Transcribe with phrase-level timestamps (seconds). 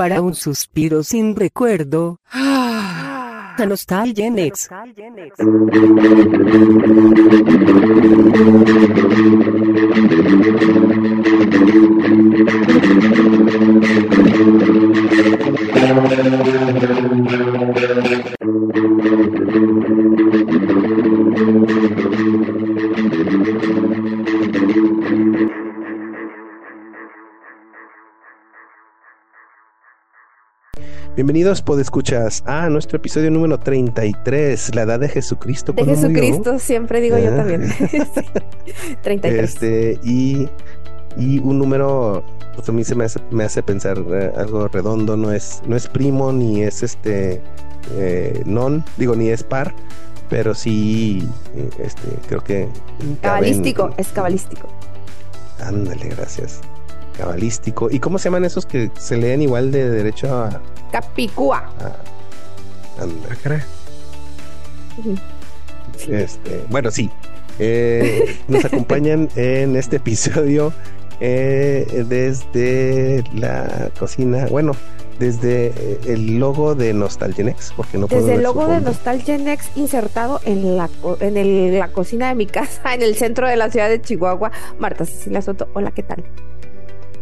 [0.00, 2.20] para un suspiro sin recuerdo.
[2.32, 4.70] A Nostalgia Next.
[31.32, 35.72] Bienvenidos, podescuchas, a nuestro episodio número 33, la edad de Jesucristo.
[35.72, 35.84] De.
[35.84, 37.36] Jesucristo, siempre digo yo Ah.
[37.36, 37.70] también.
[37.88, 37.98] Sí.
[39.02, 39.44] 33.
[39.44, 40.48] Este, y,
[41.16, 42.24] y un número,
[42.56, 45.76] pues a mí se me hace, me hace pensar eh, algo redondo, no es, no
[45.76, 47.40] es primo, ni es este,
[47.92, 49.72] eh, non, digo, ni es par,
[50.28, 52.66] pero sí, eh, este, creo que...
[53.22, 54.66] cabalístico, caben- es cabalístico.
[55.60, 56.60] Ándale, gracias.
[57.20, 57.88] Cabalístico.
[57.90, 60.60] ¿Y cómo se llaman esos que se leen igual de derecho a...
[60.90, 61.58] Capicúa.
[61.58, 61.86] a-?
[61.86, 61.96] Ah.
[66.08, 67.10] Este, bueno, sí.
[67.58, 70.72] Eh, nos acompañan en este episodio
[71.20, 74.46] eh, desde la cocina.
[74.50, 74.72] Bueno,
[75.18, 80.40] desde eh, el logo de Nostalgenex, porque no puedo Desde el logo de Next insertado
[80.44, 80.88] en la,
[81.20, 84.50] en el- la cocina de mi casa, en el centro de la ciudad de Chihuahua.
[84.78, 86.24] Marta Cecilia Soto, hola, ¿qué tal?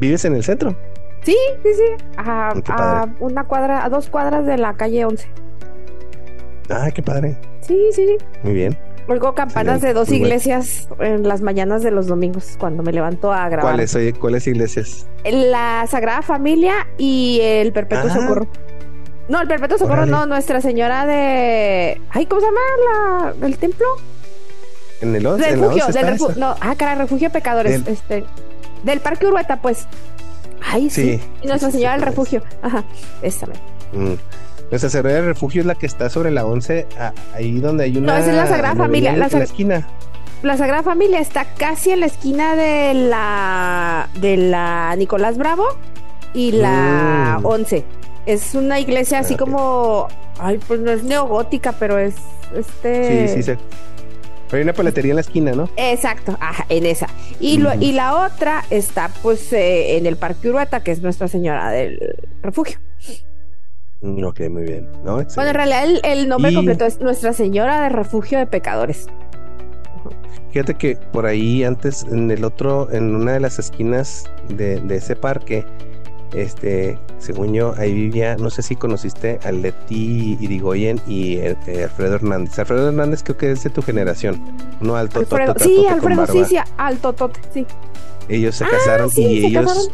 [0.01, 0.77] ¿Vives en el centro?
[1.23, 2.05] Sí, sí, sí.
[2.17, 5.29] A, a una cuadra, a dos cuadras de la calle 11.
[6.71, 7.37] Ah, qué padre.
[7.61, 8.17] Sí, sí, sí.
[8.43, 8.79] Muy bien.
[9.09, 10.27] Oigo campanas Excelente, de dos muy bueno.
[10.35, 13.73] iglesias en las mañanas de los domingos cuando me levanto a grabar.
[13.73, 15.07] ¿Cuáles, oye, cuáles iglesias?
[15.25, 18.15] La Sagrada Familia y el Perpetuo Ah.
[18.15, 18.47] Socorro.
[19.31, 22.01] No, el Perpetuo Socorro no, Nuestra Señora de...
[22.11, 22.61] Ay, ¿cómo se llama
[23.41, 23.87] la, el templo?
[25.01, 25.49] ¿En el 11?
[25.49, 28.25] ¿En la Refugio, 11 del refu- no, ah, cara, Refugio de Pecadores, Del- este,
[28.83, 29.87] del Parque Urueta, pues.
[30.71, 31.19] Ay, sí.
[31.19, 31.21] Sí.
[31.43, 32.11] Y Nuestra Señora del pues.
[32.11, 32.43] Refugio.
[32.63, 32.85] Ajá,
[33.23, 33.47] esa
[33.93, 34.15] Mm.
[34.71, 37.97] Nuestra Señora del Refugio es la que está sobre la 11, a- ahí donde hay
[37.97, 38.19] una...
[38.19, 39.87] esa es la Sagrada Familia, la Sag- la esquina.
[40.43, 45.65] La Sagrada Familia está casi en la esquina de la de la Nicolás Bravo
[46.35, 47.47] y la Mm.
[47.47, 47.85] 11.
[48.27, 50.07] Es una iglesia así como
[50.39, 52.15] ay, pues no es neogótica, pero es
[52.55, 53.59] este Sí, sí, sí.
[54.51, 55.69] Pero hay una paletería en la esquina, ¿no?
[55.77, 57.07] Exacto, ajá, en esa.
[57.41, 57.83] Y, lo- Ujú.
[57.83, 62.17] y la otra está pues eh, en el Parque Urueta, que es Nuestra Señora del
[62.43, 62.79] Refugio.
[64.01, 64.89] Mm, Ok, muy bien.
[65.05, 65.17] ¿No?
[65.35, 69.07] Bueno, en realidad el, el nombre Y- completo es Nuestra Señora del Refugio de Pecadores.
[70.53, 74.97] Fíjate que por ahí antes, en el otro, en una de las esquinas de, de
[74.97, 75.67] ese parque,
[76.33, 81.85] este, según yo, ahí vivía, no sé si conociste a Leti Irigoyen y eh, eh,
[81.85, 82.59] Alfredo Hernández.
[82.59, 84.41] Alfredo Hernández creo que es de tu generación,
[84.81, 87.67] no alto, Alfredo, totote, sí, Alfredo, sí, sí, alto tote, sí.
[88.29, 89.93] Ellos se Ah, casaron sí, y se ellos, casaron.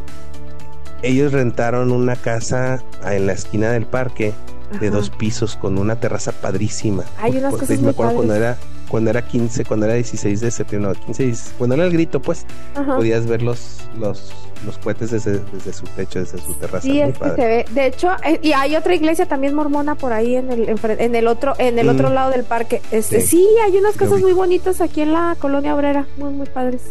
[1.02, 4.32] ellos rentaron una casa en la esquina del parque
[4.80, 4.96] de Ajá.
[4.96, 7.04] dos pisos con una terraza padrísima.
[7.20, 8.56] Hay unas cosas me acuerdo cuando era
[8.88, 12.20] cuando era 15, cuando era 16 de septiembre, no, 15, y- cuando era el grito,
[12.20, 12.96] pues Ajá.
[12.96, 14.32] podías ver los, los,
[14.64, 16.80] los cohetes desde, desde su techo, desde su terraza.
[16.82, 17.36] Sí, muy es que padre.
[17.36, 17.64] se ve.
[17.80, 21.26] De hecho, eh, y hay otra iglesia también mormona por ahí en el en el
[21.28, 21.90] otro en el Mm.
[21.90, 22.80] otro lado del parque.
[22.90, 23.26] Este, Sí.
[23.38, 23.48] sí.
[23.64, 26.82] hay unas casas muy bonitas aquí en la colonia obrera, muy muy padres.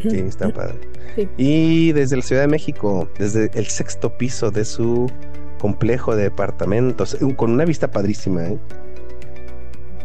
[0.00, 0.74] Sí, está padre.
[1.16, 1.28] Sí.
[1.38, 5.10] Y desde la Ciudad de México, desde el sexto piso de su
[5.58, 8.58] complejo de departamentos, con una vista padrísima, ¿eh?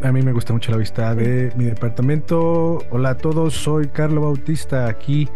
[0.02, 2.78] A mí me gusta mucho la vista de mi departamento.
[2.90, 5.28] Hola a todos, soy Carlo Bautista aquí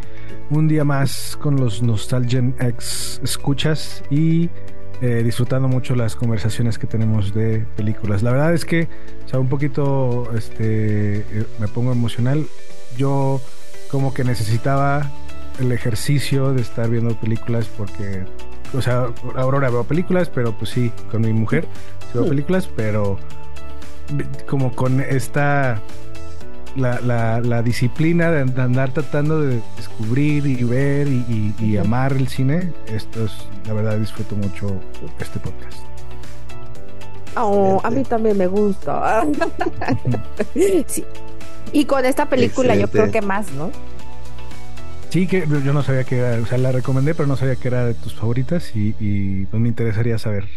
[0.51, 4.51] un día más con los Nostalgian X escuchas y
[5.01, 8.23] eh, disfrutando mucho las conversaciones que tenemos de películas.
[8.23, 8.89] La verdad es que,
[9.25, 12.47] o sea, un poquito este, eh, me pongo emocional.
[12.97, 13.41] Yo
[13.91, 15.11] como que necesitaba
[15.61, 18.25] el ejercicio de estar viendo películas porque,
[18.73, 19.07] o sea,
[19.37, 21.67] ahora veo películas, pero pues sí, con mi mujer
[22.01, 22.29] sí veo Hmm.
[22.29, 23.19] películas, pero
[24.49, 25.81] como con esta
[26.77, 31.77] la, la, la disciplina de and- andar tratando de descubrir y ver y, y- y
[31.79, 31.87] Ujú.
[31.87, 33.33] amar el cine, esto es,
[33.67, 34.81] la verdad disfruto mucho
[35.19, 35.81] este podcast.
[37.37, 39.27] Oh, a mí también me gusta.
[40.55, 41.05] sí.
[41.73, 43.71] Y con esta película yo creo que más, ¿no?
[45.11, 47.69] Sí, que yo no sabía que era, o sea, la recomendé, pero no sabía que
[47.69, 50.49] era de tus favoritas y, y pues me interesaría saber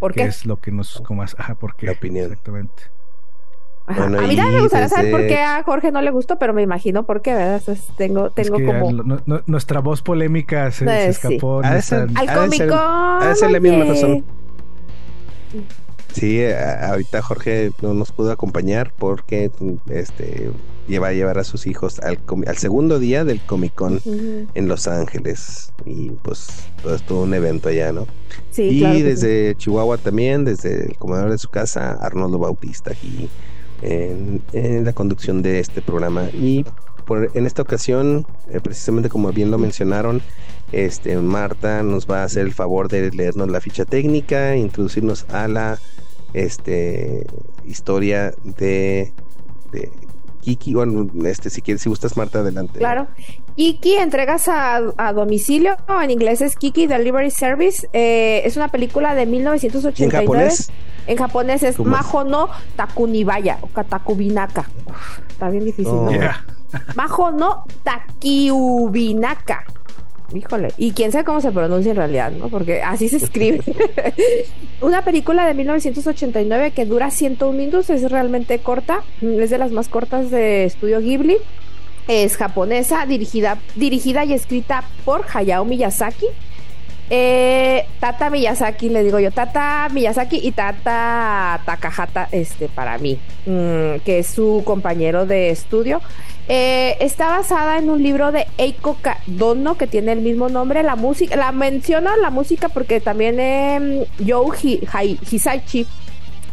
[0.00, 0.26] ¿Por qué qué?
[0.28, 1.34] es lo que nos comas.
[1.38, 1.86] Ajá, ¿por qué?
[1.86, 2.26] La opinión.
[2.26, 2.82] Exactamente.
[3.96, 6.52] Bueno, a mí también me gustaría saber por qué a Jorge no le gustó, pero
[6.54, 7.56] me imagino por qué, ¿verdad?
[7.58, 11.12] Entonces, tengo Es tengo que como al- no- no- nuestra voz polémica se, se Eh,
[11.12, 11.26] sí.
[11.28, 11.62] escapó.
[11.62, 12.36] De nuestra- ser- al ser-
[12.68, 13.34] cómico.
[13.34, 14.24] ser la misma razón.
[16.12, 19.50] Sí, ahorita Jorge no nos pudo acompañar porque
[19.88, 20.50] este
[20.88, 24.88] lleva a llevar a sus hijos al, al segundo día del Comic Con en Los
[24.88, 26.48] Ángeles y pues
[26.82, 28.08] todo es todo un evento allá, ¿no?
[28.50, 33.28] Sí, y desde Chihuahua también, desde el comedor de su casa, Arnoldo Bautista aquí
[33.82, 36.28] en, la conducción de este programa.
[36.32, 36.64] Y
[37.06, 40.22] por, en esta ocasión, eh, precisamente como bien lo mencionaron,
[40.72, 45.48] este Marta nos va a hacer el favor de leernos la ficha técnica, introducirnos a
[45.48, 45.78] la
[46.32, 47.26] este
[47.66, 49.12] historia de,
[49.72, 49.90] de
[50.40, 52.78] Kiki, bueno, este, si quieres, si gustas, Marta, adelante.
[52.78, 53.08] Claro.
[53.56, 54.80] Kiki, entregas a,
[55.14, 57.88] domicilio, en inglés es Kiki Delivery Service.
[57.92, 60.22] Eh, es una película de 1989.
[60.22, 60.70] ¿En japonés?
[61.06, 64.70] En japonés es Majo no Takunibaya o Katakubinaka.
[65.28, 66.10] está bien difícil, ¿no?
[66.10, 66.94] Oh.
[66.94, 69.64] Majo no Takiubinaka.
[70.34, 72.48] Híjole, y quién sabe cómo se pronuncia en realidad, ¿no?
[72.48, 73.60] Porque así se escribe.
[74.80, 79.88] Una película de 1989 que dura 101 minutos, es realmente corta, es de las más
[79.88, 81.36] cortas de Estudio Ghibli.
[82.08, 86.26] Es japonesa, dirigida, dirigida y escrita por Hayao Miyazaki.
[87.12, 94.00] Eh, Tata Miyazaki, le digo yo, Tata Miyazaki y Tata Takahata, este, para mí, mm,
[94.04, 96.00] que es su compañero de estudio.
[96.48, 98.96] Eh, está basada en un libro de Eiko
[99.26, 100.82] Dono que tiene el mismo nombre.
[100.82, 104.56] La música, la menciono la música porque también eh, Joe
[105.30, 105.86] Hisaichi,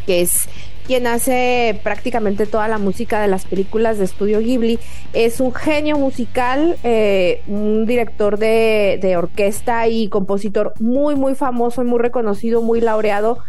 [0.05, 0.47] que es
[0.85, 4.79] quien hace prácticamente toda la música de las películas de estudio Ghibli,
[5.11, 11.81] es un genio musical, eh, un director de, de, orquesta y compositor muy, muy famoso
[11.81, 13.39] y muy reconocido, muy laureado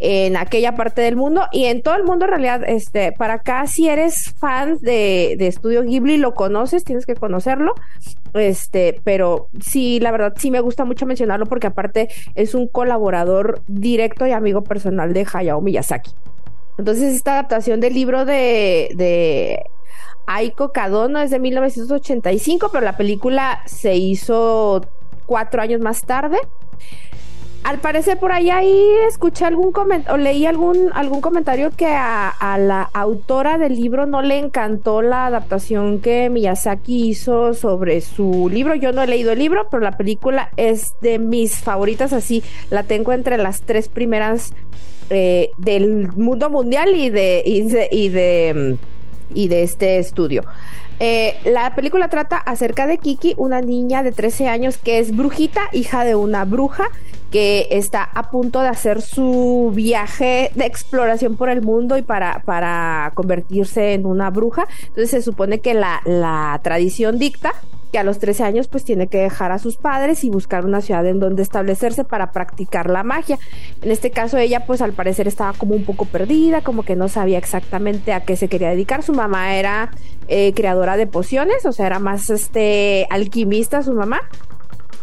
[0.00, 3.66] en aquella parte del mundo y en todo el mundo en realidad, este, para acá
[3.66, 7.74] si eres fan de, de Estudio Ghibli, lo conoces, tienes que conocerlo,
[8.34, 13.62] este, pero sí, la verdad sí me gusta mucho mencionarlo porque aparte es un colaborador
[13.66, 16.12] directo y amigo personal de Hayao Miyazaki.
[16.78, 19.64] Entonces esta adaptación del libro de, de
[20.28, 24.82] Aiko Kadono es de 1985, pero la película se hizo
[25.26, 26.38] cuatro años más tarde.
[27.64, 32.56] Al parecer por ahí, ahí escuché algún comentario, o leí algún, algún comentario que a,
[32.58, 38.74] la autora del libro no le encantó la adaptación que Miyazaki hizo sobre su libro.
[38.74, 42.84] Yo no he leído el libro, pero la película es de mis favoritas, así la
[42.84, 44.54] tengo entre las tres primeras
[45.10, 48.78] eh, del mundo mundial y de, y de, y de,
[49.34, 50.44] y de este estudio.
[51.00, 55.68] Eh, la película trata acerca de Kiki, una niña de 13 años que es brujita,
[55.72, 56.88] hija de una bruja
[57.30, 62.42] que está a punto de hacer su viaje de exploración por el mundo y para,
[62.44, 64.66] para convertirse en una bruja.
[64.80, 67.52] Entonces se supone que la, la tradición dicta
[67.92, 70.80] que a los 13 años pues tiene que dejar a sus padres y buscar una
[70.80, 73.38] ciudad en donde establecerse para practicar la magia.
[73.82, 77.08] En este caso ella pues al parecer estaba como un poco perdida, como que no
[77.08, 79.02] sabía exactamente a qué se quería dedicar.
[79.02, 79.90] Su mamá era
[80.28, 84.20] eh, creadora de pociones, o sea, era más este alquimista su mamá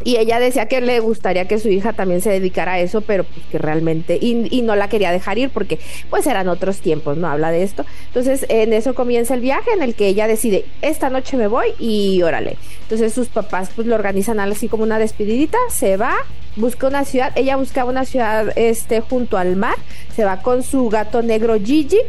[0.03, 3.23] y ella decía que le gustaría que su hija también se dedicara a eso, pero
[3.23, 7.27] pues que realmente, y, no la quería dejar ir porque pues eran otros tiempos, no
[7.27, 7.85] habla de esto.
[8.07, 11.67] Entonces en eso comienza el viaje en el que ella decide, esta noche me voy
[11.79, 12.57] y órale.
[12.81, 16.15] Entonces sus papás pues lo organizan así como una despedidita, se va,
[16.55, 19.75] busca una ciudad, ella buscaba una ciudad este junto al mar,
[20.15, 21.99] se va con su gato negro Gigi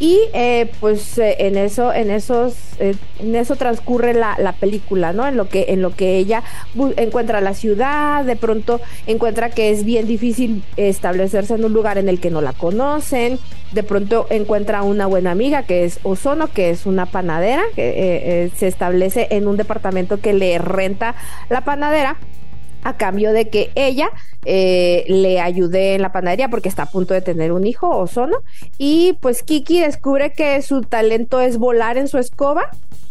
[0.00, 5.12] y eh, pues eh, en eso en esos eh, en eso transcurre la, la, película
[5.12, 6.44] no en lo que en lo que ella
[6.96, 12.08] encuentra la ciudad de pronto encuentra que es bien difícil establecerse en un lugar en
[12.08, 13.38] el que no la conocen.
[13.72, 18.66] De pronto encuentra una buena amiga que es Ozono que es una panadera que se
[18.66, 21.14] establece en un departamento que le renta
[21.50, 22.16] la panadera
[22.82, 24.10] a cambio de que ella
[24.44, 28.38] eh, le ayude en la panadería porque está a punto de tener un hijo, Ozono.
[28.78, 32.70] Y pues Kiki descubre que su talento es volar en su escoba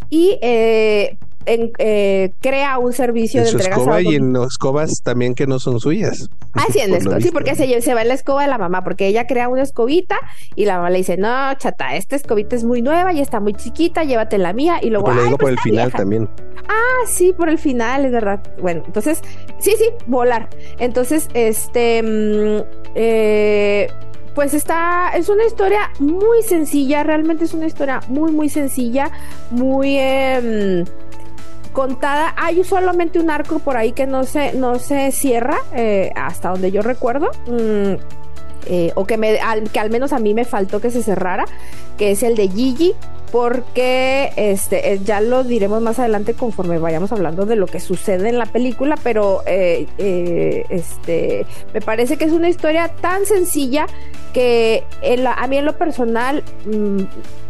[0.09, 1.17] y eh,
[1.47, 6.29] eh, crea un servicio de entrega escoba y en escobas también que no son suyas.
[6.53, 7.21] Ah, sí, en escoba.
[7.21, 9.63] Sí, porque se, se va en la escoba de la mamá, porque ella crea una
[9.63, 10.17] escobita
[10.55, 13.53] y la mamá le dice, no, chata, esta escobita es muy nueva y está muy
[13.53, 14.79] chiquita, llévate la mía.
[14.81, 16.29] Y luego, lo digo por pues el final también.
[16.67, 18.41] Ah, sí, por el final, es verdad.
[18.61, 19.21] Bueno, entonces,
[19.59, 20.49] sí, sí, volar.
[20.79, 22.63] Entonces, este, mm,
[22.95, 23.87] eh,
[24.35, 29.11] pues está, es una historia muy sencilla, realmente es una historia muy, muy sencilla,
[29.49, 29.97] muy...
[29.97, 30.85] Eh,
[31.77, 32.33] contada.
[32.37, 36.71] Hay solamente un arco por ahí que no se, no se cierra, eh, hasta donde
[36.71, 37.29] yo recuerdo.
[37.45, 38.01] Mm,
[38.65, 41.45] eh, o que, al, que al menos a mí me faltó que se cerrara,
[41.99, 42.95] que es el de Gigi,
[43.31, 48.29] porque este eh, ya lo diremos más adelante conforme vayamos hablando de lo que sucede
[48.29, 53.87] en la película, pero eh, eh, este me parece que es una historia tan sencilla
[54.33, 54.83] que
[55.35, 57.03] a mí en lo personal mm,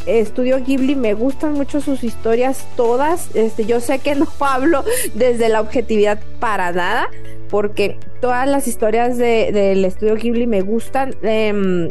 [0.07, 3.35] Estudio Ghibli me gustan mucho sus historias todas.
[3.35, 7.09] Este, yo sé que no hablo desde la objetividad para nada,
[7.49, 11.13] porque todas las historias del estudio Ghibli me gustan.
[11.21, 11.89] Em,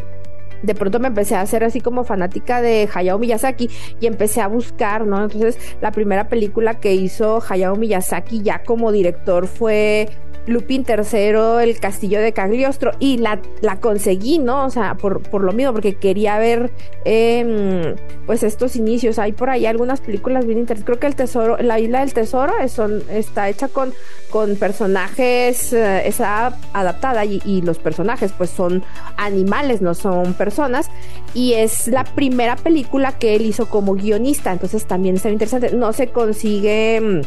[0.62, 3.70] de pronto me empecé a hacer así como fanática de Hayao Miyazaki
[4.00, 5.22] y empecé a buscar, ¿no?
[5.22, 10.08] Entonces, la primera película que hizo Hayao Miyazaki ya como director fue
[10.46, 14.64] Lupin III, El Castillo de Cagliostro, y la, la conseguí, ¿no?
[14.64, 16.70] O sea, por, por lo mismo, porque quería ver
[17.04, 19.18] em, pues estos inicios.
[19.18, 20.86] Hay por ahí algunas películas bien interesantes.
[20.86, 23.92] Creo que el tesoro, la isla del tesoro son, está hecha con,
[24.30, 28.84] con personajes, eh, está adaptada y, y, los personajes pues son
[29.16, 30.90] animales, no son personas.
[31.34, 35.74] Y es la primera película que él hizo como guionista, entonces también está interesante.
[35.74, 37.22] No se consigue em,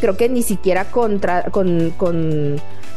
[0.00, 1.92] creo que ni siquiera con, con,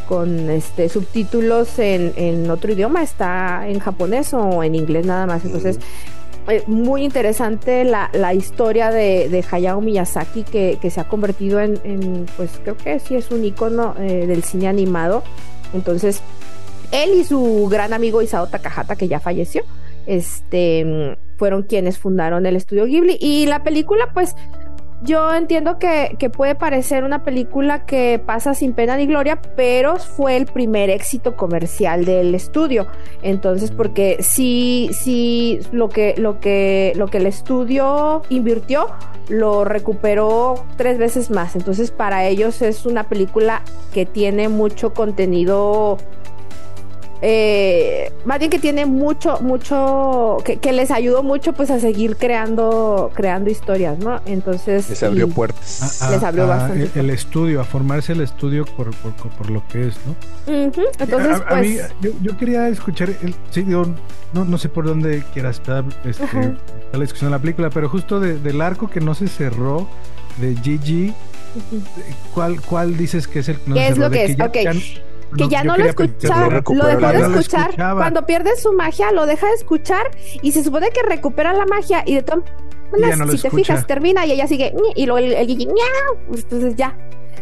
[0.07, 5.45] con este subtítulos en, en, otro idioma, está en japonés o en inglés nada más.
[5.45, 5.79] Entonces,
[6.47, 11.59] eh, muy interesante la, la historia de, de, Hayao Miyazaki que, que se ha convertido
[11.61, 15.23] en, en, pues creo que sí es un icono eh, del cine animado.
[15.73, 16.21] Entonces,
[16.91, 19.63] él y su gran amigo Isao Takahata, que ya falleció,
[20.05, 23.17] este, fueron quienes fundaron el estudio Ghibli.
[23.19, 24.35] Y la película, pues,
[25.03, 30.37] yo entiendo que, puede parecer una película que pasa sin pena ni gloria, pero fue
[30.37, 32.87] el primer éxito comercial del estudio.
[33.21, 38.87] Entonces, porque sí, sí, lo que, lo que, lo que el estudio invirtió
[39.27, 41.55] lo recuperó tres veces más.
[41.55, 43.61] Entonces, para ellos es una película
[43.93, 45.97] que tiene mucho contenido
[47.25, 53.11] eh, más bien que tiene mucho, mucho, que, les ayudó mucho pues a seguir creando,
[53.13, 54.19] creando historias, ¿no?
[54.25, 54.89] Entonces...
[54.89, 56.05] Les abrió puertas.
[56.11, 56.99] les abrió bastante.
[56.99, 60.53] El, estudio, a formarse el estudio por, por, lo que es, ¿no?
[60.99, 63.85] Entonces, a, mí, pues yo, quería escuchar, el, sí, digo,
[64.33, 66.25] no, no sé por dónde quieras estar este,
[66.91, 69.87] la discusión de la película, pero justo del arco que no se cerró
[70.41, 71.13] de Gigi,
[72.33, 74.39] ¿cuál, ¿cuál dices que es el que no ¿Qué es lo que, es?
[74.41, 77.75] ok que ya no lo escuchaba, lo dejó de escuchar.
[77.75, 80.11] Cuando pierde su magia, lo deja de escuchar
[80.41, 82.43] y se supone que recupera la magia y de todas
[83.31, 85.67] si te fijas, termina y ella sigue y luego el, Gigi,
[86.31, 86.95] entonces ya.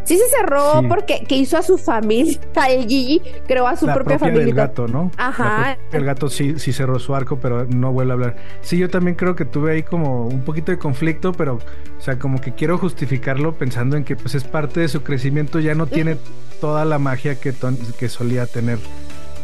[0.04, 4.18] Sí se cerró porque que hizo a su familia, el Gigi creó a su propia,
[4.18, 4.44] familia.
[4.44, 5.10] El gato, ¿no?
[5.16, 5.78] Ajá.
[5.92, 8.36] El gato sí, sí cerró su arco, pero no vuelve a hablar.
[8.62, 12.18] Sí, yo también creo que tuve ahí como un poquito de conflicto, pero, o sea,
[12.18, 15.86] como que quiero justificarlo pensando en que pues es parte de su crecimiento, ya no
[15.86, 16.16] tiene
[16.60, 17.54] toda la magia que,
[17.98, 18.78] que solía tener.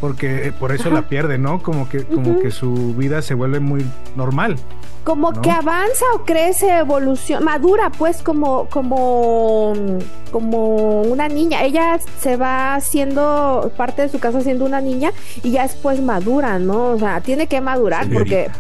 [0.01, 1.63] Porque eh, por eso la pierde, ¿no?
[1.63, 3.85] Como que, como que su vida se vuelve muy
[4.17, 4.57] normal.
[5.05, 9.73] Como que avanza o crece, evoluciona, madura, pues como, como,
[10.31, 11.63] como una niña.
[11.65, 15.13] Ella se va haciendo parte de su casa siendo una niña
[15.43, 16.91] y ya después madura, ¿no?
[16.91, 18.51] O sea, tiene que madurar porque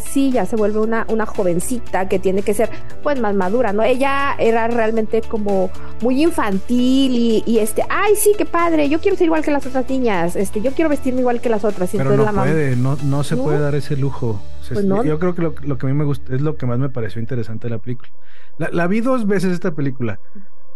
[0.00, 2.70] sí, ya se vuelve una, una jovencita que tiene que ser
[3.02, 3.82] pues más madura, ¿no?
[3.82, 9.26] Ella era realmente como muy infantil y, este, ay, sí, qué padre, yo quiero ser
[9.26, 11.90] igual que las otras niñas, este, yo quiero vestirme igual que las otras.
[11.92, 14.40] Pero no puede, no, no se puede dar ese lujo.
[14.72, 16.90] Pues yo creo que lo, que a mí me gusta es lo que más me
[16.90, 18.10] pareció interesante de la película.
[18.58, 20.20] La, la vi dos veces esta película.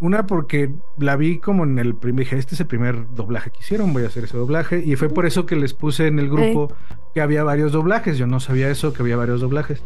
[0.03, 0.69] Una porque
[0.99, 4.03] la vi como en el primer, dije, este es el primer doblaje que hicieron, voy
[4.03, 4.83] a hacer ese doblaje.
[4.85, 6.75] Y fue por eso que les puse en el grupo
[7.15, 8.19] que había varios doblajes.
[8.19, 9.81] Yo no sabía eso, que había varios doblajes.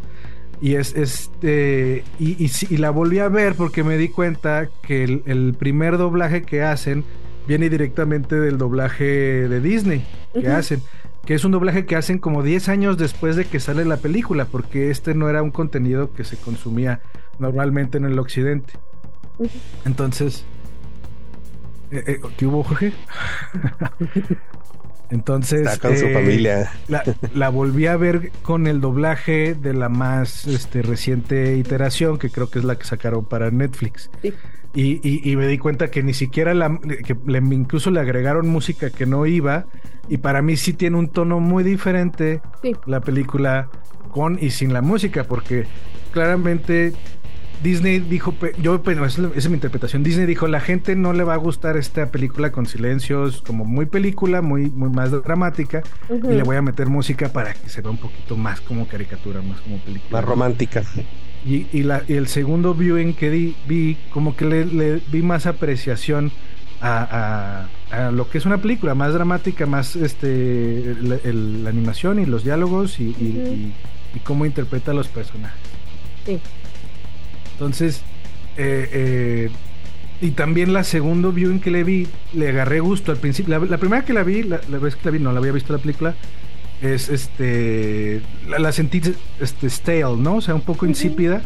[0.58, 2.02] Y es este.
[2.18, 6.62] Y, y, la volví a ver porque me di cuenta que el, primer doblaje que
[6.62, 7.04] hacen
[7.46, 10.80] viene directamente del doblaje de Disney que hacen.
[11.26, 14.46] Que es un doblaje que hacen como 10 años después de que sale la película,
[14.46, 17.02] porque este no era un contenido que se consumía
[17.38, 18.72] normalmente en el occidente.
[19.84, 20.44] Entonces,
[21.90, 22.92] eh, eh, ¿qué hubo, Jorge?
[25.10, 26.72] Entonces, Está con su eh, familia.
[27.32, 32.50] La, volví a ver con el doblaje de la más este, reciente iteración, que creo
[32.50, 34.10] que es la que sacaron para Netflix.
[34.74, 38.90] Y, y, me di cuenta que ni siquiera la, que le, incluso le agregaron música
[38.90, 39.66] que no iba.
[40.08, 42.42] Y para mí sí tiene un tono muy diferente
[42.84, 43.68] la película
[44.10, 45.66] con y sin la música, porque
[46.12, 46.92] claramente
[47.62, 50.02] Disney dijo, yo, bueno, esa es mi interpretación.
[50.02, 53.86] Disney dijo, la gente no le va a gustar esta película con silencios, como muy
[53.86, 57.90] película, muy, muy más dramática, y le voy a meter música para que se vea
[57.90, 60.20] un poquito más como caricatura, más como película.
[60.20, 60.82] Más romántica.
[61.44, 65.46] Y, y, la, y el segundo viewing que di, vi, como que le, vi más
[65.46, 66.32] apreciación
[66.80, 67.68] a,
[68.12, 73.72] lo que es una película, más dramática, más este la animación y los diálogos y,
[74.14, 75.76] y cómo interpreta a los personajes.
[77.56, 78.02] Entonces,
[78.58, 79.50] eh, eh,
[80.20, 83.58] y también la segunda viewing que le vi, le agarré gusto al principio.
[83.58, 85.78] La, primera que la vi, la, vez que la vi, no la había visto la
[85.78, 86.14] película,
[86.82, 88.20] es este.
[88.46, 89.00] La, sentí
[89.40, 90.36] este, stale, ¿no?
[90.36, 91.42] O sea, un poco insípida.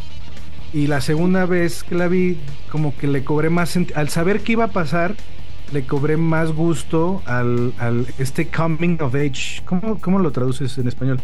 [0.73, 2.39] Y la segunda vez que la vi,
[2.71, 3.77] como que le cobré más.
[3.95, 5.15] Al saber qué iba a pasar,
[5.73, 9.63] le cobré más gusto al, al este coming of age.
[9.65, 11.21] ¿Cómo, ¿Cómo, lo traduces en español?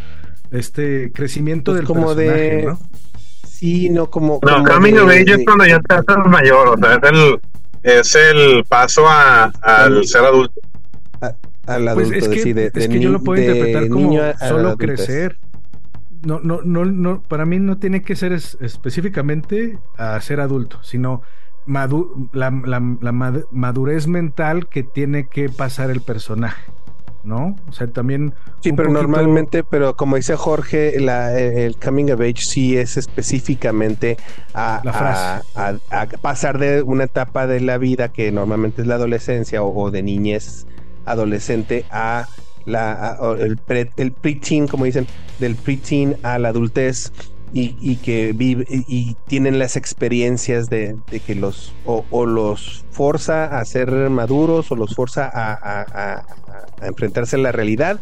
[0.51, 2.63] Este crecimiento pues del como personaje, de...
[2.65, 2.79] ¿no?
[3.59, 4.39] Sí, no como.
[4.43, 7.41] No, Coming of Age es cuando ya estás mayor, o sea, es el,
[7.83, 10.61] es el paso a, al ser adulto.
[11.67, 15.39] al adulto, pues es que, es que yo lo puedo interpretar como solo crecer.
[16.23, 21.23] No, no, no, no, para mí no tiene que ser específicamente a ser adulto, sino
[21.67, 21.89] la,
[22.35, 23.13] la, la
[23.53, 26.63] madurez mental que tiene que pasar el personaje.
[27.27, 27.57] ¿No?
[27.69, 28.33] O sea, también...
[28.61, 34.17] Sí, pero normalmente, pero como dice Jorge, el coming of age sí es específicamente
[34.55, 35.43] a,
[36.23, 40.67] pasar de una etapa de la vida que normalmente es la adolescencia o, de niñez
[41.05, 42.27] adolescente a
[42.65, 45.07] la el, pre, el preteen, como dicen,
[45.39, 47.13] del preteen a la adultez
[47.53, 53.91] y, que vive y, tienen las experiencias de, que los o, los forza a ser
[54.11, 56.25] maduros o los forza a,
[56.83, 58.01] enfrentarse a la realidad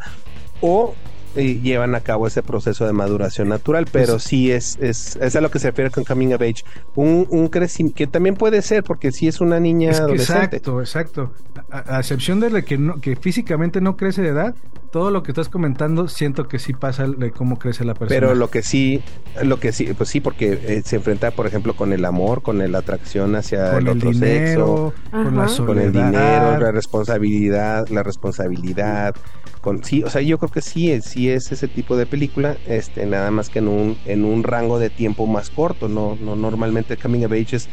[0.61, 0.95] o
[1.37, 5.41] eh, llevan a cabo ese proceso de maduración natural, pero sí es, es, es a
[5.41, 6.65] lo que se refiere con coming of age.
[6.95, 10.57] Un, un crecimiento que también puede ser, porque si es una niña adolescente.
[10.57, 11.33] Exacto, exacto.
[11.71, 14.55] A, excepción de que, no, que físicamente no crece de edad,
[14.95, 18.21] todo lo que estás comentando siento que sí pasa de cómo crece la persona.
[18.21, 19.03] Pero lo que sí,
[19.43, 22.59] lo que sí, pues sí, porque eh, se enfrenta, por ejemplo, con el amor, con
[22.71, 29.17] la atracción hacia el, otro sexo, con, la con el dinero, la responsabilidad, la responsabilidad,
[29.61, 33.07] con sí, o sea, yo creo que sí, sí es ese tipo de película, este,
[33.07, 36.97] nada más que en un, en un rango de tiempo más corto, no, no normalmente
[36.97, 37.69] Coming of Ages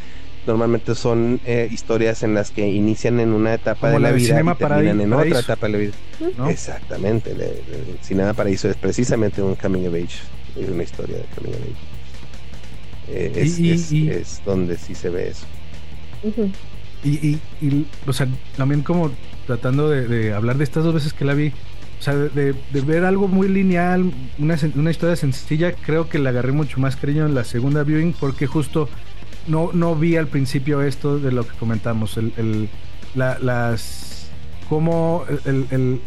[0.46, 4.56] normalmente son eh, historias en las que inician en una etapa de la, vida y
[4.56, 5.94] terminan en otra etapa de la vida.
[6.50, 7.62] Exactamente, de,
[8.02, 10.20] Cinema Paraíso es precisamente un coming of age,
[10.60, 11.92] es una historia de coming of age.
[13.08, 15.46] Eh, es, donde sí se ve eso.
[17.04, 19.12] y, y, o sea, también como
[19.46, 21.52] tratando de, hablar de estas dos veces que la vi,
[22.02, 26.52] o sea, de, ver algo muy lineal, una, una historia sencilla, creo que le agarré
[26.52, 28.90] mucho más cariño en la segunda viewing porque justo
[29.48, 32.70] no, no vi al principio esto de lo que comentamos, el,
[33.14, 34.32] la, las,
[34.68, 35.26] como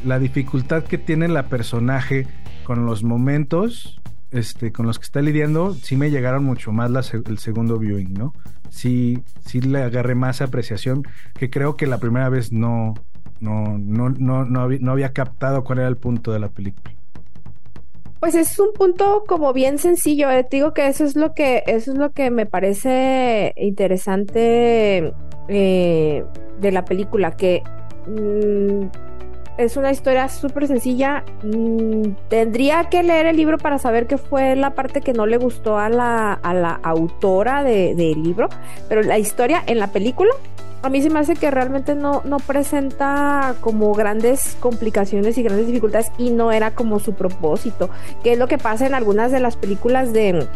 [0.04, 2.26] la dificultad que tiene la personaje
[2.64, 4.00] con los momentos
[4.32, 8.34] este, con los que está lidiando, sí me llegaron mucho más el segundo viewing, ¿no?
[8.68, 11.04] Sí, sí le agarré más apreciación,
[11.34, 12.94] que creo que la primera vez no,
[13.40, 16.94] no, no, no, no, había, captado cuál era el punto de la película.
[18.20, 20.30] Pues es un punto como bien sencillo.
[20.30, 20.44] Eh.
[20.44, 25.12] Te digo que eso es lo que eso es lo que me parece interesante
[25.48, 26.24] eh,
[26.58, 27.62] de la película, que
[28.06, 28.86] mm,
[29.58, 31.22] es una historia súper sencilla.
[31.42, 35.36] Mm, tendría que leer el libro para saber qué fue la parte que no le
[35.36, 38.48] gustó a la, a la autora del libro,
[38.88, 40.30] pero la historia en la película
[40.84, 45.66] a mí se me hace que realmente no, no presenta como grandes complicaciones y grandes
[45.66, 47.88] dificultades y no era como su propósito,
[48.22, 50.46] que es lo que pasa en algunas de las películas de,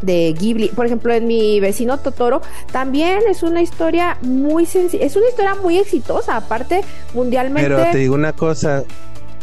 [0.00, 0.68] de Ghibli.
[0.68, 2.40] Por ejemplo, en mi vecino Totoro
[2.72, 6.80] también es una historia muy sencilla, es una historia muy exitosa, aparte
[7.12, 7.68] mundialmente.
[7.68, 8.82] Pero te digo una cosa,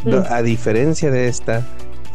[0.04, 0.16] mm.
[0.32, 1.62] a diferencia de esta,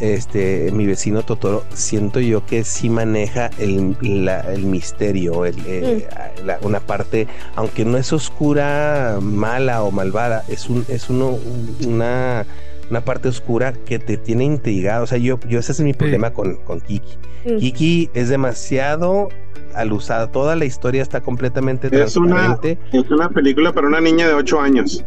[0.00, 6.08] este, mi vecino Totoro, siento yo que sí maneja el, el misterio, el, eh,
[6.42, 6.66] mm.
[6.66, 11.38] una parte, aunque no es oscura, mala o malvada, es un, es uno,
[11.86, 12.46] una,
[12.90, 15.04] una parte oscura que te tiene intrigado.
[15.04, 17.18] O sea, yo, yo ese es mi problema con, con Kiki.
[17.44, 17.58] Mm.
[17.58, 19.28] Kiki es demasiado
[19.74, 22.78] al usar, toda la historia está completamente es transparente.
[22.92, 25.04] Una, es una película para una niña de 8 años.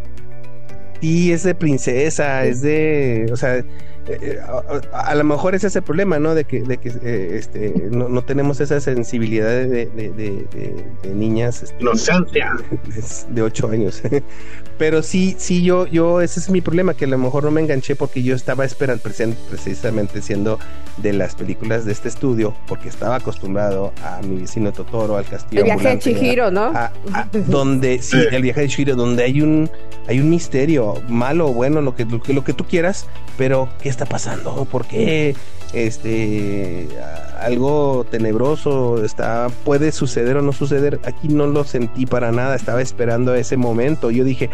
[1.02, 3.66] Y es de princesa, es de, o sea,
[4.08, 4.40] eh,
[4.94, 6.34] a, lo mejor ese es el problema, ¿no?
[6.34, 11.64] De que, de que eh, este, no, tenemos esa sensibilidad de, de, niñas.
[11.64, 12.54] Este, Inocencia.
[13.30, 14.02] De 8 años.
[14.82, 17.62] Pero sí, sí, yo, yo, ese es mi problema, que a lo mejor no me
[17.62, 20.58] enganché porque yo estaba esperando, precisamente siendo
[20.98, 25.62] de las películas de este estudio, porque estaba acostumbrado a mi vecino Totoro, al castillo.
[25.62, 26.74] El viaje de Chihiro, ¿no?
[27.46, 29.70] donde, sí, el viaje de Chihiro, donde hay un,
[30.08, 33.06] hay un misterio, malo o bueno, lo que, lo que, lo que tú quieras,
[33.38, 34.66] pero ¿qué está pasando?
[34.66, 35.36] ¿Por qué?
[35.74, 36.88] Este,
[37.40, 41.00] algo tenebroso está, puede suceder o no suceder.
[41.06, 44.12] Aquí no lo sentí para nada, estaba esperando ese momento.
[44.12, 44.50] Yo dije,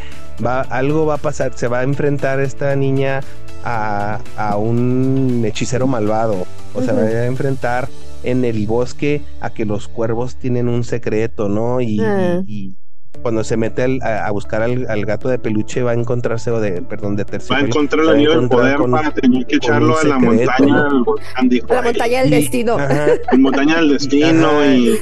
[0.46, 3.22] va, algo va a pasar, se va a enfrentar esta niña
[3.64, 4.20] a,
[4.58, 7.90] un hechicero malvado, o se va a enfrentar
[8.24, 11.82] en el bosque a que los cuervos tienen un secreto, ¿no?
[11.82, 12.42] Y, Ah.
[12.46, 12.76] y- y
[13.22, 16.52] cuando se mete al- a, a buscar al, al gato de peluche va a encontrarse,
[16.52, 19.56] o de, perdón, de Va a encontrar el anillo del poder con- para tener que
[19.58, 20.84] echarlo a la secreto, montaña ¿no?
[20.94, 22.78] del volcán, dijo La montaña del destino.
[22.78, 24.66] La montaña del destino Ajá.
[24.68, 24.98] y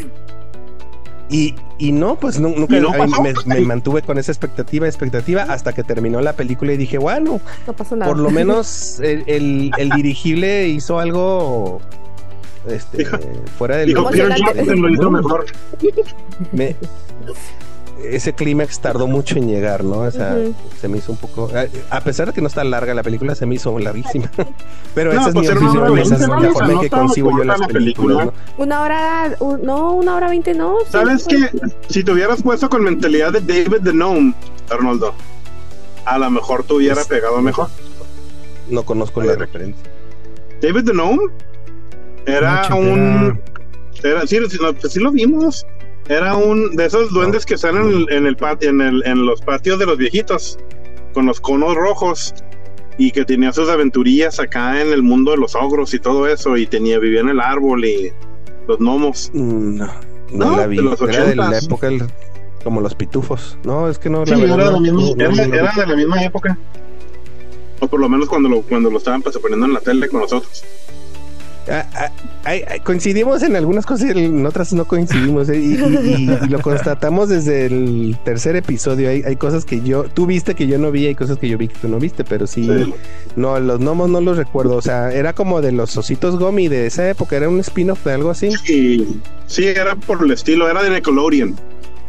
[1.29, 2.79] Y, y no, pues nu- nunca
[3.21, 7.41] me, me mantuve con esa expectativa, expectativa, hasta que terminó la película y dije, bueno,
[7.65, 8.11] No pasó nada.
[8.11, 11.81] por lo menos el, el- el dirigible hizo algo
[12.67, 13.17] este, Dijo-
[13.57, 14.09] fuera del dijo.
[14.11, 15.45] Jackson lo hizo mejor.
[16.51, 16.75] me-
[18.03, 19.99] ese clímax tardó mucho en llegar, ¿no?
[19.99, 20.35] O sea,
[20.79, 21.49] se me hizo un poco.
[21.89, 24.29] A a pesar de que no está larga la película, se me hizo larguísima.
[24.95, 26.51] Pero No, esa es pues mi obsesión, hora esa es la ¿no?
[26.51, 28.25] forma en No que consigo yo las la películas, película.
[28.57, 28.63] ¿no?
[28.63, 30.77] Una hora, un- no, una hora veinte, no.
[30.85, 31.51] sí, ¿Sabes pues.
[31.51, 31.59] qué?
[31.89, 34.33] Si te hubieras puesto con mentalidad de David the Gnome,
[34.69, 35.13] Arnoldo,
[36.05, 37.67] a lo mejor te hubiera Pues, pegado mejor.
[38.69, 39.83] No conozco la referencia.
[40.61, 41.19] David the Gnome
[42.25, 43.39] era un.
[44.03, 45.65] Era, sí, sí, no, pues sí lo vimos.
[46.07, 49.25] Era un de esos duendes que están en el, en el patio, en, el, en
[49.25, 50.59] los patios de los viejitos,
[51.13, 52.33] con los conos rojos,
[52.97, 56.57] y que tenía sus aventurillas acá en el mundo de los ogros y todo eso,
[56.57, 58.11] y tenía, vivía en el árbol y
[58.67, 59.31] los gnomos.
[59.33, 59.85] Mm, No,
[60.31, 60.77] no, No, la vi.
[60.77, 61.65] de los Era de la 80s.
[61.65, 62.03] época del-
[62.63, 63.57] como los pitufos.
[63.63, 64.55] No, es que no, la Sí, verdad.
[64.55, 66.57] era, de la no- misma, no- era, era de la misma época.
[67.79, 70.21] O por lo menos cuando lo, cuando lo estaban pues, poniendo en la tele con
[70.21, 70.63] nosotros.
[71.69, 72.11] Ah,
[72.45, 75.49] ah, coincidimos en algunas cosas y en otras no coincidimos.
[75.49, 75.57] ¿eh?
[75.59, 79.09] Y, y- y- y lo constatamos desde el tercer episodio.
[79.09, 81.57] Hay, hay cosas que yo, tú viste que yo no vi, hay cosas que yo
[81.57, 82.65] vi que tú no viste, pero sí.
[82.65, 82.93] Sí.
[83.35, 84.75] No, los gnomos no los recuerdo.
[84.75, 87.35] O sea, era como de los ositos Gomi de esa época.
[87.35, 88.49] Era un spin-off de algo así.
[89.47, 91.55] Sí, era por el estilo, era de Nickelodeon.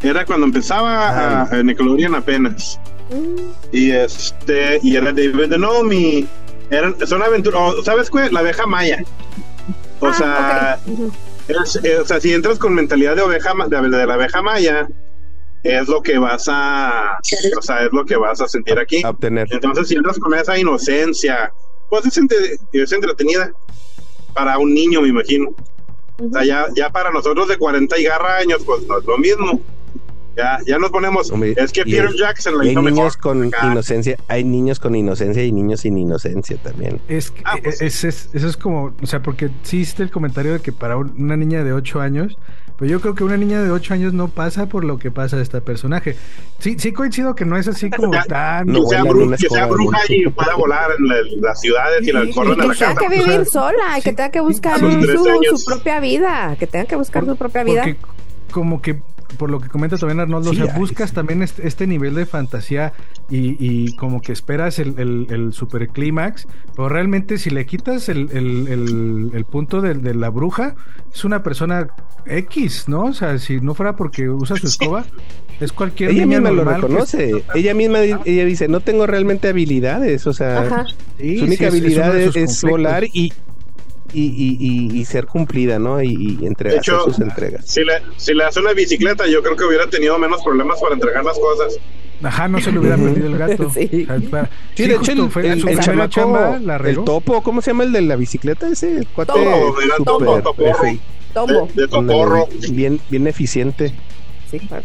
[0.03, 1.47] Era cuando empezaba Ah.
[1.51, 2.79] a, a Nickelodeon apenas.
[3.71, 5.51] Y este, y era David
[5.91, 6.27] y
[6.69, 8.29] eran, son aventuras, o, ¿sabes qué?
[8.31, 9.03] La abeja maya.
[9.99, 10.79] O ah, sea,
[11.47, 14.41] es- es- o sea, si entras con mentalidad de oveja ma- de, de la abeja
[14.41, 14.87] maya,
[15.63, 17.17] es lo que vas a,
[17.57, 19.01] o sea, es lo que vas a sentir aquí.
[19.03, 19.47] A obtener.
[19.51, 21.51] Entonces, si entras con esa inocencia,
[21.89, 23.51] pues es, entre- es entretenida
[24.33, 25.49] para un niño, me imagino.
[26.19, 29.17] O sea, ya, ya para nosotros de 40 y garra años, pues no es lo
[29.17, 29.61] mismo.
[30.37, 31.31] Ya, ya nos ponemos.
[31.31, 32.97] Hombre, es que y Peter hay- Jackson la Y hay hizo mejor.
[32.99, 33.71] niños con acá.
[33.71, 37.01] inocencia, hay niños con inocencia y niños sin inocencia también.
[37.07, 37.81] Es que Ah, pues.
[37.81, 40.95] es, es- eso es como, o sea, porque sí hiciste el comentario de que para
[40.97, 42.37] un- una niña de 8 años,
[42.77, 45.37] pero yo creo que una niña de 8 años no pasa por lo que pasa
[45.37, 46.15] de este personaje.
[46.59, 48.67] Sí, sí coincido que no es así como Ya, tan...
[48.67, 51.15] No que sea, vuela en bru- una que sea bruja y pueda volar en la-
[51.41, 52.99] las ciudades y la Y- corran y a Que la tenga casa.
[52.99, 54.01] que O vivir sea, sola, sí.
[54.03, 57.81] que tenga que buscar A su, propia vida, que tenga que buscar su propia vida.
[57.81, 57.97] Porque
[58.51, 59.01] como que
[59.37, 61.15] por lo que comenta también Arnoldo, Sí, o sea, buscas sí.
[61.15, 62.93] también este, este nivel de fantasía
[63.29, 68.09] y, y como que esperas el, el, el super clímax, pero realmente si le quitas
[68.09, 70.75] el, el, el, el punto de, de la bruja,
[71.13, 71.87] es una persona
[72.25, 73.05] X, ¿no?
[73.05, 75.05] O sea, si no fuera porque usa su escoba,
[75.59, 77.43] es cualquier Ella misma lo reconoce.
[77.55, 80.27] Ella misma ella dice, no tengo realmente habilidades.
[80.27, 80.85] O sea.
[81.17, 83.33] Sí, su única habilidad es, volar y,
[84.13, 86.01] y, y, y- y ser cumplida, ¿no?
[86.01, 87.65] Y, y entregar sus entregas.
[87.65, 90.93] Si le, si le hace una bicicleta, yo creo que hubiera tenido menos problemas para
[90.95, 91.77] entregar las cosas.
[92.23, 93.69] Ajá, no se le hubiera perdido el gato.
[93.73, 94.07] Sí.
[94.75, 97.71] Sí, de hecho, el, fue el- su el chamaco, chamba, la el topo, ¿cómo se
[97.71, 98.67] llama el de la bicicleta?
[98.69, 100.97] Ese el cuate Topo, era topo, toporro.
[101.33, 101.69] Tombo.
[101.75, 103.93] De, de toporro, bien, bien eficiente
[104.49, 104.83] Sí, claro.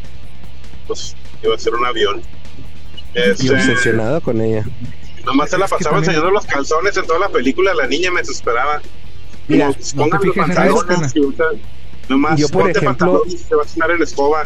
[0.87, 2.21] pues iba a ser un avión.
[3.15, 4.65] y Este, obsesionado con ella.
[5.25, 7.73] nomás se la pasaba también- enseñando los calzones en toda la película.
[7.75, 8.83] La niña me desesperaba.
[9.53, 10.85] Mira, no te fijes en eso,
[12.09, 14.45] Nomás Yo, por ejemplo- y te vas a en escoba.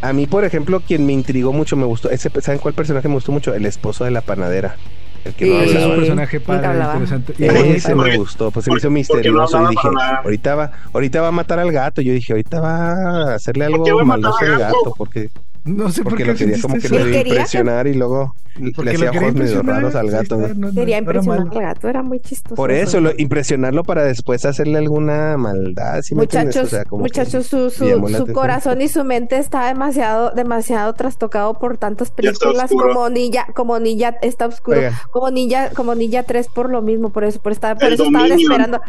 [0.00, 3.14] A mí, por ejemplo, quien me intrigó mucho, me gustó, ese, ¿saben cuál personaje me
[3.14, 3.54] gustó mucho?
[3.54, 4.76] El esposo de la panadera.
[5.24, 5.50] El que Sí.
[5.50, 7.34] no Ese es un personaje padre, interesante.
[7.38, 7.44] Y.
[7.46, 9.56] Ese me gustó, pues se me hizo no misterioso.
[9.56, 9.88] hablaba y dije,
[10.22, 12.02] ahorita va, ahorita va a matar al gato.
[12.02, 12.92] Yo dije, ahorita va
[13.32, 14.76] a hacerle ¿Por qué algo maloso al al gato?
[14.82, 15.30] gato, porque,
[15.64, 18.90] No sé por porque qué lo quería como que lo que- impresionar y luego le
[18.92, 20.38] hacía ojos medio raros al gato.
[20.74, 22.54] Quería impresionar al gato, era muy chistoso.
[22.54, 26.02] Por eso, lo, impresionarlo para después hacerle alguna maldad.
[26.12, 31.54] Muchachos, O sea, muchachos, su, su, su corazón y su mente está demasiado, demasiado trastocado
[31.54, 35.00] por tantas películas como Ninja, como Ninja está oscuro, Oiga.
[35.12, 38.04] como Ninja, como Ninja 3 por lo mismo, por eso, por estar, por El eso
[38.04, 38.80] estaban esperando.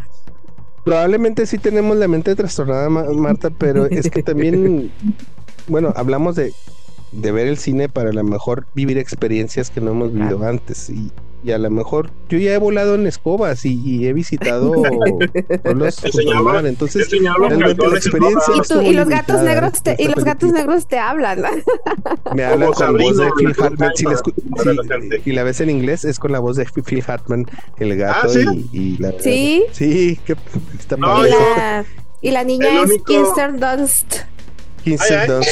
[0.83, 4.91] Probablemente sí tenemos la mente trastornada, Ma- Marta, pero es que también,
[5.67, 6.54] bueno, hablamos de,
[7.12, 10.89] de ver el cine para a lo mejor vivir experiencias que no hemos vivido antes.
[10.89, 11.12] Y,
[11.45, 14.71] y a lo mejor yo ya he volado en escobas y, he visitado
[15.63, 16.04] pueblos
[16.65, 21.43] entonces realmente la experiencia y, los gatos negros te, y los gatos negros te hablan.
[22.34, 23.91] Me hablan con voz de Phil Hartman
[25.23, 27.45] y la ves en inglés es con la voz de Phil Hartman
[27.78, 28.69] el gato ¿Ah, sí?
[28.71, 30.36] y, la sí sí que
[30.80, 31.86] está no, y, la,
[32.21, 34.34] y la niña es Kirsten Dunst
[34.85, 35.49] Dunst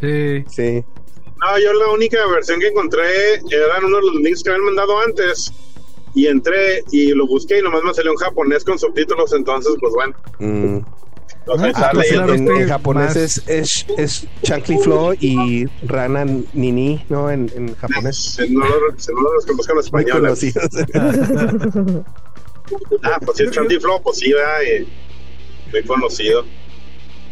[0.00, 0.84] sí sí
[1.44, 4.98] no, yo la única versión que encontré eran uno de los links que habían mandado
[5.00, 5.52] antes.
[6.14, 9.92] Y entré y lo busqué y nomás me salió en japonés con subtítulos, entonces pues
[9.94, 10.14] bueno.
[10.38, 10.78] Mm.
[11.74, 14.26] Ah, pues, en, japonés es, es, es
[14.82, 17.30] Flow y Rana Nini, ¿no?
[17.30, 18.38] En, en japonés.
[18.48, 20.54] no, no los conozcan los españoles.
[23.02, 24.86] ah, pues si es Chankly Flow, pues sí, eh,
[25.70, 26.46] muy conocido.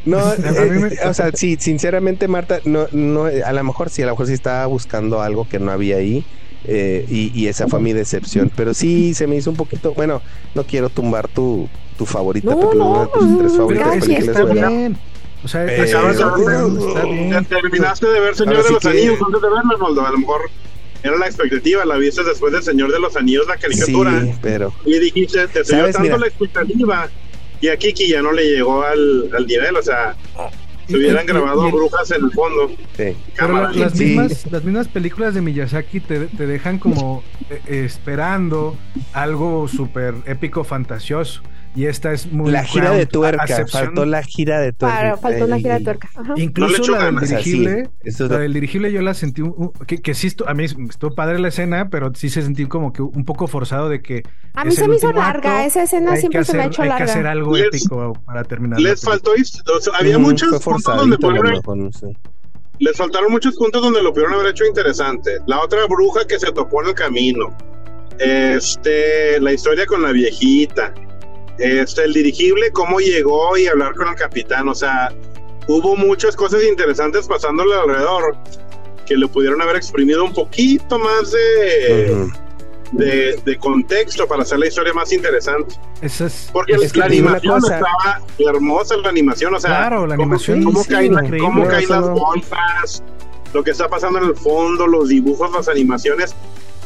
[0.04, 4.12] No, eh, o sea, sí, sinceramente, Marta, no, no, a lo mejor sí, a lo
[4.12, 6.24] mejor sí estaba buscando algo que no había ahí.
[6.64, 8.50] Eh, y, esa fue mi decepción.
[8.54, 9.94] Pero sí se me hizo un poquito.
[9.94, 10.22] Bueno,
[10.54, 14.28] no quiero tumbar tu, tu favorita, no, pero una de tus tres favoritas películas.
[14.28, 14.98] Está bien.
[15.44, 17.44] O sea, eh, está bien.
[17.46, 20.06] terminaste de ver Señor de los Anillos antes de verla, Moldo.
[20.06, 20.42] A lo mejor
[21.02, 24.20] era la expectativa, la viste después del Señor de los Anillos, la caricatura.
[24.20, 24.72] Sí, pero.
[24.84, 27.10] Y dijiste, te subió tanto la expectativa
[27.62, 30.16] y a Kiki ya no le llegó al, al nivel, o sea,
[30.88, 32.72] se hubieran grabado brujas en el fondo.
[32.96, 33.16] Sí.
[33.38, 38.76] Pero las, mismas, las mismas películas de Miyazaki te, te dejan como eh, esperando
[39.12, 41.40] algo súper épico, fantasioso.
[41.74, 42.50] Y esta es muy.
[42.50, 43.66] La gira de tuerca.
[43.66, 45.00] Faltó la gira de tuerca.
[45.00, 46.10] Claro, faltó la gira de tuerca.
[46.36, 47.90] Incluso la del dirigible.
[48.04, 49.42] la del dirigible yo la sentí.
[49.86, 53.00] que, que, sí, a mí estuvo padre la escena, pero sí se sentí como que
[53.00, 54.22] un poco forzado de que.
[54.52, 55.64] A mí se me hizo larga.
[55.64, 56.96] esa escena siempre se me ha hecho larga.
[56.96, 58.78] Hay que hacer algo épico para terminar.
[58.78, 59.32] Les faltó.
[59.98, 61.90] había muchos puntos donde pudieron.
[62.78, 65.38] Les faltaron muchos puntos donde lo pudieron haber hecho interesante.
[65.46, 67.56] La otra bruja que se topó en el camino.
[68.18, 70.92] Este, la historia con la viejita
[71.58, 75.12] este, el dirigible, cómo llegó y hablar con el capitán, o sea,
[75.68, 78.36] hubo muchas cosas interesantes pasándole alrededor
[79.06, 82.30] que le pudieron haber exprimido un poquito más de,
[82.92, 85.74] de, contexto para hacer la historia más interesante.
[86.52, 91.66] Porque la animación estaba hermosa, la animación, o sea, claro, la animación cómo, caen, cómo
[91.66, 93.02] caen las bolsas,
[93.52, 96.34] lo que está pasando en el fondo, los dibujos, las animaciones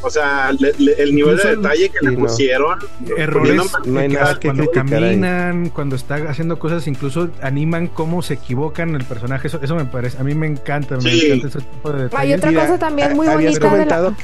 [0.02, 2.78] o sea, el nivel de detalle que le pusieron.
[3.16, 8.34] Errores no hay nada que cuando caminan, cuando está haciendo cosas, incluso animan cómo se
[8.34, 9.48] equivocan el personaje.
[9.48, 12.20] Eso, eso me parece, a mí me encanta, me encanta ese tipo de detalles.
[12.20, 14.14] Hay otra cosa también muy bonita de la...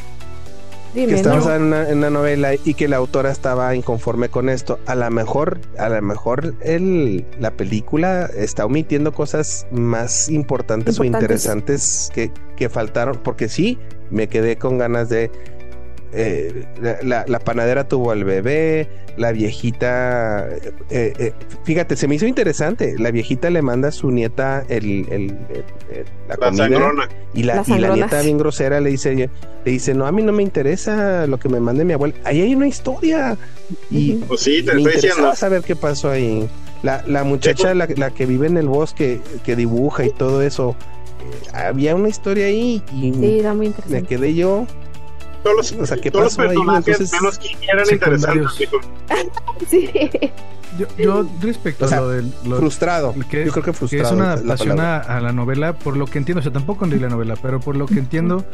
[0.94, 4.78] que estamos en, una, en una, novela y que la autora estaba inconforme con esto.
[4.86, 10.98] A lo mejor, a lo mejor el, la película está omitiendo cosas más importantes, importantes.
[10.98, 13.78] o interesantes que, que faltaron, porque sí,
[14.12, 15.30] me quedé con ganas de
[16.14, 16.66] eh,
[17.02, 20.46] la, panadera tuvo al bebé, la viejita,
[20.90, 21.32] eh, eh,
[21.64, 25.06] fíjate, se me hizo interesante, la viejita le manda a su nieta el,
[26.28, 26.66] la, comida
[27.32, 30.32] y la, y la nieta bien grosera le dice, le dice, no, a mí no
[30.32, 33.38] me interesa lo que me mande mi abuela, ahí hay una historia
[33.90, 35.34] y pues sí, te me estoy diciendo.
[35.34, 36.46] saber qué pasó ahí.
[36.82, 40.74] La, la muchacha, la, la, que vive en el bosque, que dibuja y todo eso,
[41.54, 44.66] había una historia ahí y me quedé yo
[45.42, 47.20] todos los, o sea, ¿qué todos los personajes ahí?
[47.20, 48.68] menos que eran interesantes.
[49.68, 49.90] sí.
[50.78, 54.04] Yo, yo, respecto o sea, a lo del lo, frustrado, que, yo creo que frustrado.
[54.04, 56.86] Que es una adaptación a, a, la novela, por lo que entiendo, o sea, tampoco
[56.86, 58.46] leí la novela, pero por lo que entiendo,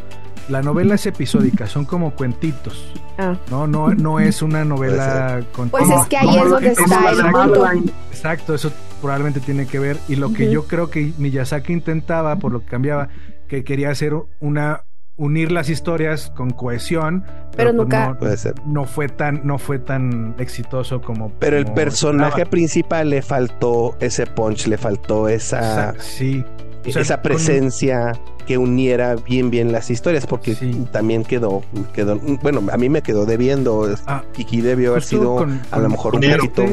[0.48, 2.92] la novela es episódica, son como cuentitos.
[3.18, 3.36] Ah.
[3.50, 7.32] No, no, no es una novela con Pues es que ahí es donde está el
[7.32, 7.66] punto.
[8.10, 9.98] Exacto, eso probablemente tiene que ver.
[10.08, 10.52] Y lo que uh -huh.
[10.52, 13.08] yo creo que Miyazaki intentaba, por lo que cambiaba,
[13.46, 14.82] que quería hacer una
[15.18, 18.54] unir las historias con cohesión, pero, pero nunca no, puede ser.
[18.64, 22.50] no fue tan no fue tan exitoso como Pero como el personaje estaba.
[22.50, 26.44] principal le faltó ese punch, le faltó esa o sea, sí,
[26.86, 28.12] o sea, esa presencia
[28.46, 30.86] que uniera bien bien las historias porque sí.
[30.92, 35.60] también quedó quedó bueno, a mí me quedó debiendo ah, Kiki debió haber sido con,
[35.70, 36.64] a lo mejor un poquito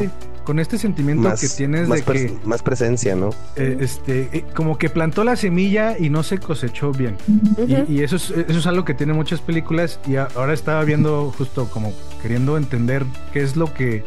[0.46, 3.30] con este sentimiento más, que tienes más de que más presencia, ¿no?
[3.56, 7.16] Eh, este, eh, como que plantó la semilla y no se cosechó bien.
[7.28, 7.86] Uh -huh.
[7.88, 11.34] y, y, eso es eso es algo que tiene muchas películas y ahora estaba viendo
[11.36, 14.04] justo como queriendo entender qué es lo que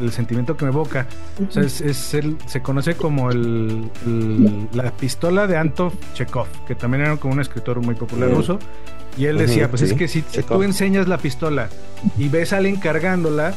[0.00, 1.06] el sentimiento que me evoca.
[1.38, 1.48] Uh -huh.
[1.48, 6.46] O sea, es, es el, se conoce como el, el, la pistola de Antov Chekhov,
[6.66, 8.36] que también era como un escritor muy popular uh -huh.
[8.36, 8.58] ruso.
[9.16, 11.68] Y él decía, pues sí, es que si, si tú enseñas la pistola
[12.18, 13.54] y ves a alguien cargándola,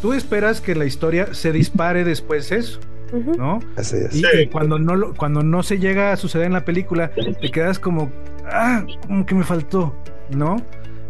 [0.00, 2.80] tú esperas que la historia se dispare después eso.
[3.12, 3.36] Uh -huh.
[3.36, 3.60] ¿No?
[3.76, 4.14] Así es.
[4.14, 7.50] Y, y, cuando no lo, cuando no se llega a suceder en la película, te
[7.50, 8.12] quedas como,
[8.44, 9.94] ah, como que me faltó,
[10.30, 10.56] ¿no?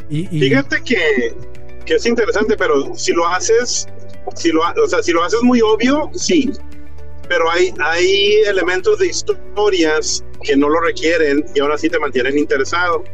[0.09, 0.40] Y, y...
[0.48, 1.35] Fíjate que,
[1.85, 3.88] que es interesante, pero si lo haces,
[4.37, 6.51] si lo, o sea, si lo haces muy obvio, sí.
[7.29, 12.38] Pero hay, hay elementos de historias que no lo requieren y ahora sí te mantienen
[12.38, 13.05] interesado.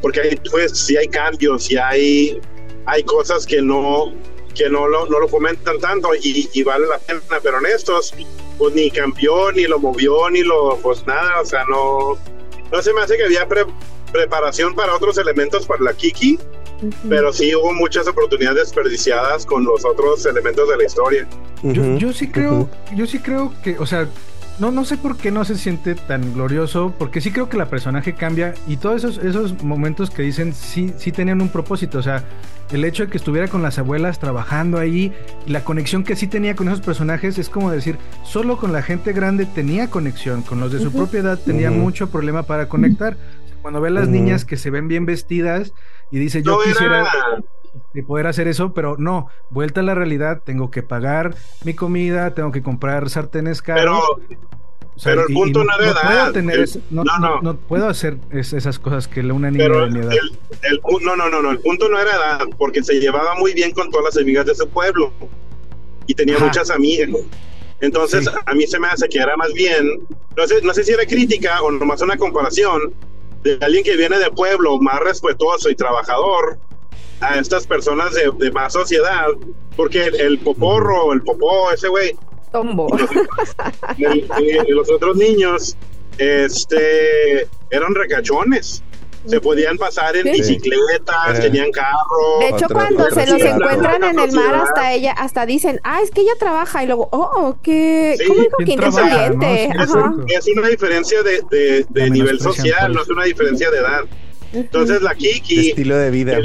[0.00, 2.40] Porque hay, pues, sí hay cambios y hay,
[2.86, 4.12] hay cosas que no,
[4.58, 8.12] que no lo, no lo comentan tanto y, y vale la pena, pero en estos,
[8.58, 12.18] pues ni cambió, ni lo movió, ni lo, pues nada, o sea, no,
[12.72, 13.46] no se me hace que había
[14.12, 16.38] preparación para otros elementos para la Kiki,
[17.08, 21.28] pero sí hubo muchas oportunidades desperdiciadas con los otros elementos de la historia.
[21.62, 24.08] yo, sí creo, yo sí creo que, o sea,
[24.58, 27.66] no, no sé por qué no se siente tan glorioso, porque sí creo que la
[27.66, 32.02] personaje cambia y todos esos, esos momentos que dicen sí, sí tenían un propósito, o
[32.02, 32.24] sea,
[32.72, 35.12] el hecho de que estuviera con las abuelas trabajando ahí
[35.46, 38.82] y la conexión que sí tenía con esos personajes es como decir, solo con la
[38.82, 43.16] gente grande tenía conexión, con los de su propia edad tenía mucho problema para conectar.
[43.62, 45.72] Cuando ve a las niñas que se ven bien vestidas
[46.10, 47.06] y dice, yo quisiera
[48.06, 52.52] poder hacer eso, pero no, vuelta a la realidad, tengo que pagar mi comida, tengo
[52.52, 54.02] que comprar sartenes caros.
[55.02, 56.34] Pero, el punto no, era edad.
[56.90, 60.12] no, no, no, puedo hacer esas cosas que una niña de mi edad.
[60.62, 63.70] El, no, no, no, no, el punto no era edad, porque se llevaba muy bien
[63.70, 65.12] con todas las amigas de su pueblo
[66.06, 67.10] y tenía muchas amigas.
[67.80, 70.00] Entonces, a mí se me hace que era más bien,
[70.36, 72.92] no sé, no sé si era crítica o nomás una comparación
[73.42, 76.58] de alguien que viene de pueblo más respetuoso y trabajador
[77.20, 79.26] a estas personas de, más sociedad,
[79.76, 82.16] porque el, poporro, el popó, ese güey.
[82.52, 82.88] Tombo.
[83.96, 85.76] Y los, otros niños,
[86.18, 88.82] este, eran recachones
[89.26, 92.38] se podían pasar en bicicletas, tenían carro.
[92.40, 96.10] De hecho, cuando se los encuentran en el mar, hasta ella, hasta dicen, ah, es
[96.10, 99.70] que ella trabaja, y luego, oh, qué, ¿cómo dijo que inteligente?
[100.28, 104.04] Es, una diferencia de, de, nivel social, no es una diferencia de edad.
[104.52, 105.70] Entonces, la Kiki.
[105.70, 106.38] Estilo de vida.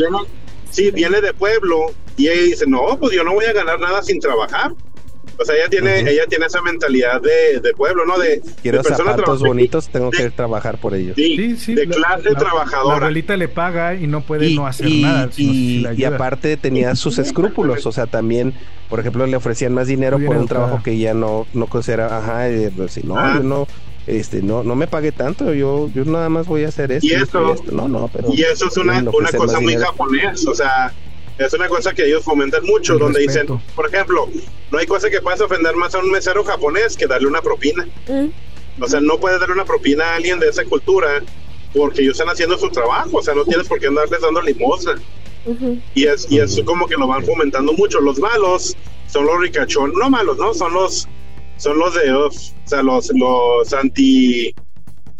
[0.73, 4.01] Sí, viene de pueblo, y ella dice, no, pues yo no voy a ganar nada
[4.01, 4.73] sin trabajar.
[5.39, 8.19] O sea, ella tiene, ella tiene esa mentalidad de, de pueblo, ¿no?
[8.19, 11.15] De, Quiero de zapatos bonitos, tengo que trabajar por ellos.
[11.15, 12.97] Sí, sí, de clase trabajadora.
[12.97, 15.29] La abuelita le paga y no puede no hacer nada.
[15.35, 18.53] Y, y, aparte tenía sus escrúpulos, o sea, también,
[18.89, 22.51] por ejemplo, le ofrecían más dinero por un trabajo que ella no, no considera, ajá,
[22.51, 23.33] y, pues, no, ah.
[23.37, 23.67] yo no
[24.07, 27.13] este no no me pague tanto yo yo nada más voy a hacer esto y
[27.13, 30.93] eso, no no pero y eso es una, una cosa muy japonés o sea
[31.37, 34.29] es una cosa que ellos fomentan mucho, donde dicen, por ejemplo,
[34.71, 37.87] no hay cosa que puedas ofender más a un mesero japonés que darle una propina.
[38.07, 38.27] Mm.
[38.79, 41.23] O sea, no puedes darle una propina a alguien de esa cultura
[41.73, 45.01] porque ellos están haciendo su trabajo, o sea, no tienes por qué andarles dando limosna.
[45.93, 47.99] Y es y es como que lo van fomentando mucho.
[47.99, 50.53] Los malos son los ricachón, no malos, ¿no?
[50.53, 51.07] Son los
[51.63, 52.29] son los de, o
[52.65, 54.53] sea, los los anti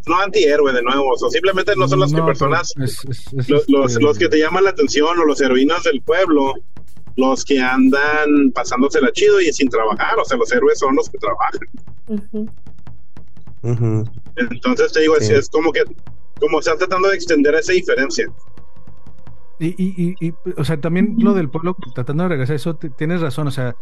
[0.06, 2.74] no antihéroe de nuevo, o simplemente no son las que personas,
[3.48, 6.56] los, los, que te llaman la atención o los heroínas del pueblo,
[7.16, 11.18] los que andan pasándosela chido y sin trabajar, o sea, los héroes son los que
[11.18, 11.62] trabajan.
[14.36, 15.84] Entonces te digo, es, como que,
[16.42, 18.28] como están tratando de extender esa diferencia.
[19.64, 23.48] Y, y, y, o sea, también lo del pueblo, tratando de regresar eso, tienes razón,
[23.48, 23.76] o sea,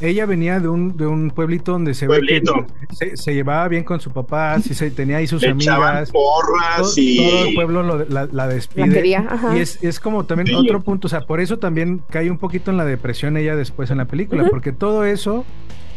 [0.00, 3.98] ella venía de un, de un pueblito donde se ve que se, llevaba bien con
[4.00, 6.10] su papá, si se tenía ahí sus amigas.
[6.10, 7.16] Porras y...
[7.16, 9.08] todo el pueblo la, despide.
[9.54, 12.70] y es, es, como también otro punto, o sea, por eso también cae un poquito
[12.70, 15.46] en la depresión ella después en la película, porque todo eso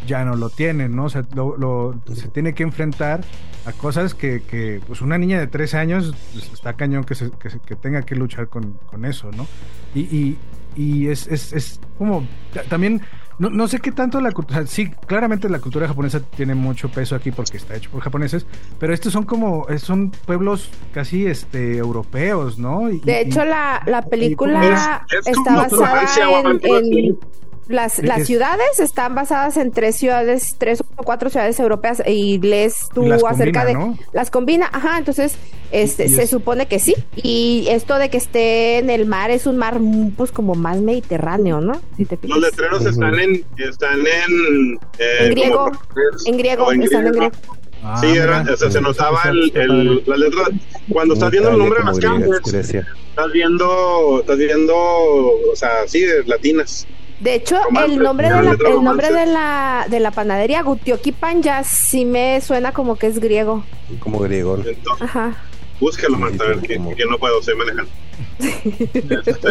[0.06, 1.06] ya no lo tienen, ¿no?
[1.06, 3.22] O sea, lo, se tiene que enfrentar
[3.66, 7.32] a cosas que, que, pues una niña de 13 años pues, está cañón que, se,
[7.32, 9.48] que, tenga que luchar con, con eso, ¿no?
[9.94, 10.38] Y, y,
[10.76, 12.28] y es, es, es, como
[12.70, 13.02] también
[13.38, 17.16] no, no sé qué tanto la cultura, sí, claramente la cultura japonesa tiene mucho peso
[17.16, 18.46] aquí porque está hecho por japoneses,
[18.80, 22.88] pero estos son como, son pueblos casi este europeos, ¿no?
[22.88, 26.04] de hecho, la, la película está basada
[26.46, 27.18] en
[27.68, 32.76] las, las ciudades están basadas en tres ciudades, tres o cuatro ciudades europeas y lees
[32.94, 33.78] tú acerca de
[34.14, 35.36] las combina, ajá, entonces
[35.72, 39.58] este se supone que sí y esto de que esté en el mar es un
[39.58, 39.80] mar
[40.16, 41.82] pues como más mediterráneo, ¿no?
[42.24, 45.72] Los letreros están en están en, eh, en griego,
[46.26, 47.32] en griego, están en griego.
[47.88, 50.46] Ah, sí, era, o sea, se notaba el, el, la letra.
[50.90, 56.04] Cuando estás viendo el nombre de las calles, estás viendo, estás viendo, o sea, sí,
[56.26, 56.88] latinas.
[57.20, 61.42] De hecho, el nombre, de la, el nombre de la, de la panadería, Gutioki Pan,
[61.42, 63.64] ya sí me suena como que es griego.
[64.00, 64.58] Como griego.
[65.00, 65.36] Ajá.
[65.80, 67.90] Búscalo, Marta, a ver, que, no puedo, ser manejando.
[68.40, 69.50] este,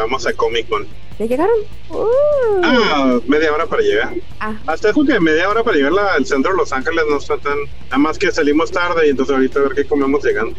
[0.00, 0.86] vamos a Comic Con.
[1.18, 1.56] ¿Ya llegaron?
[1.90, 2.60] Uh.
[2.64, 4.14] Ah, media hora para llegar.
[4.40, 4.54] Ah.
[4.66, 7.56] Hasta eso que media hora para llegar al centro de Los Ángeles no está tan.
[7.84, 10.56] Nada más que salimos tarde y entonces ahorita a ver qué comemos llegando.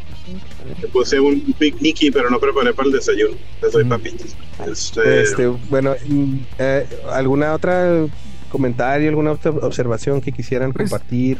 [0.93, 3.35] puse un picnic, pero no preparé para el desayuno.
[3.61, 4.35] Les doy papitas.
[4.65, 5.93] Este, este, bueno,
[6.57, 8.07] eh, ¿alguna otra
[8.55, 11.37] comentario, alguna otra observación que quisieran pues, compartir?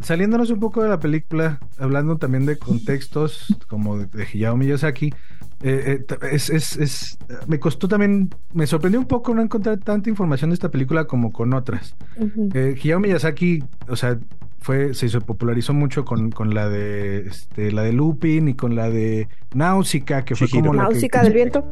[0.00, 5.12] Saliéndonos un poco de la película, hablando también de contextos como de, de Hayao Miyazaki,
[5.62, 10.08] eh, eh, es, es, es, me costó también, me sorprendió un poco no encontrar tanta
[10.08, 11.94] información de esta película como con otras.
[12.16, 14.18] Uh Hayao Miyazaki, o sea,
[14.60, 18.88] fue, se popularizó mucho con, con la de este, la de Lupin y con la
[18.88, 21.62] de Náusica, que fue como la Náusica del viento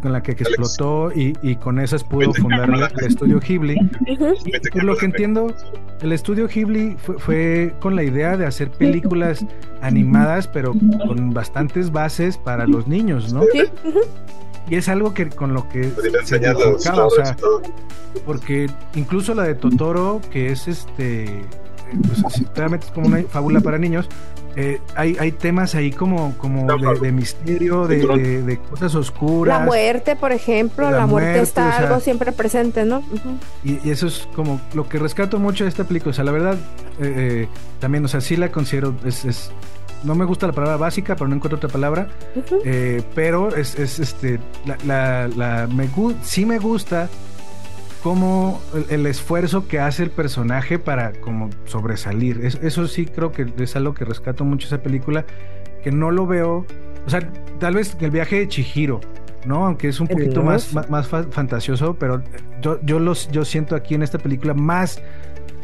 [0.00, 3.76] con la que, explotó y, con esas pudo fundar el estudio Ghibli.
[4.72, 5.54] Por lo que entiendo,
[6.00, 9.44] el estudio Ghibli fue, con la idea de hacer películas
[9.82, 10.72] animadas, pero
[11.06, 13.42] con bastantes bases para los niños, ¿no?
[14.68, 15.90] Y es algo que con lo que
[16.24, 17.36] se enfocaba, o sea,
[18.24, 21.42] porque incluso la de Totoro, que es este,
[22.06, 24.08] pues, realmente es como una fábula para niños,
[24.58, 26.66] eh, hay, hay temas ahí como, como
[26.98, 29.60] de, misterio, de, cosas oscuras.
[29.60, 33.02] La muerte, por ejemplo, la, muerte, está algo siempre presente, ¿no?
[33.62, 36.12] y, eso es como lo que rescato mucho de esta película.
[36.12, 36.54] O sea, la verdad,
[36.98, 37.48] eh, eh,
[37.80, 39.50] también, o sea, sí la considero, es, es,
[40.04, 42.08] no me gusta la palabra básica, pero no encuentro otra palabra.
[43.14, 44.40] pero es, es este,
[44.86, 45.86] la, la, me,
[46.22, 47.10] sí me gusta
[48.02, 52.44] como el, esfuerzo que hace el personaje para como sobresalir.
[52.44, 55.24] eso sí creo que es algo que rescato mucho esa película,
[55.82, 56.66] que no lo veo,
[57.06, 57.20] o sea,
[57.58, 59.00] tal vez el viaje de Chihiro,
[59.44, 59.66] ¿no?
[59.66, 62.22] Aunque es un poquito más, más, fantasioso, pero
[62.60, 65.00] yo, yo, los, yo siento aquí en esta película más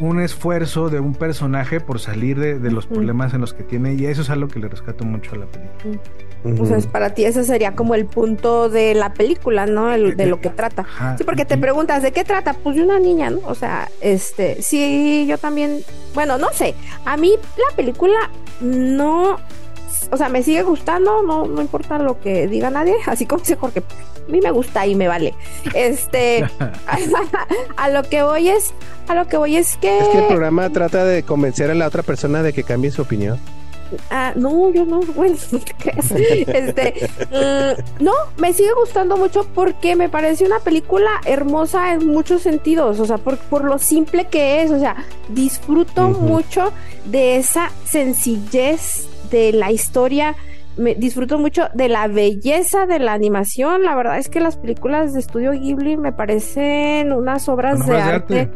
[0.01, 4.07] un esfuerzo de un personaje por salir de, los problemas en los que tiene y
[4.07, 6.03] eso es algo que le rescato mucho a la película.
[6.45, 9.89] O sea, para ti ese sería como el punto de la película, ¿no?
[9.91, 10.85] de lo que trata.
[11.17, 12.55] Sí, porque te preguntas, ¿de qué trata?
[12.55, 13.41] Pues de una niña, ¿no?
[13.47, 15.85] O sea, este, sí, yo también,
[16.15, 16.75] bueno, no sé,
[17.05, 18.31] a mí la película
[18.61, 19.39] no,
[20.11, 23.57] o sea, me sigue gustando, no, no importa lo que diga nadie, así como dice
[23.57, 23.83] Jorge,
[24.27, 25.35] a mí me gusta y me vale.
[25.75, 26.45] Este,
[27.77, 28.73] a, lo que voy es,
[29.07, 29.99] a lo que voy es que...
[29.99, 33.03] Es que el programa trata de convencer a la otra persona de que cambie su
[33.03, 33.39] opinión.
[34.11, 36.11] Ah, no, yo no, bueno, no te creas.
[36.11, 42.43] Este, mm, no, me sigue gustando mucho porque me parece una película hermosa en muchos
[42.43, 44.97] sentidos, o sea, por, por lo simple que es, o sea,
[45.29, 46.73] disfruto mucho
[47.05, 50.37] de esa sencillez de la historia.
[50.77, 53.83] Me disfruto mucho de la belleza de la animación.
[53.83, 58.51] La verdad es que las películas de estudio Ghibli me parecen unas obras de, arte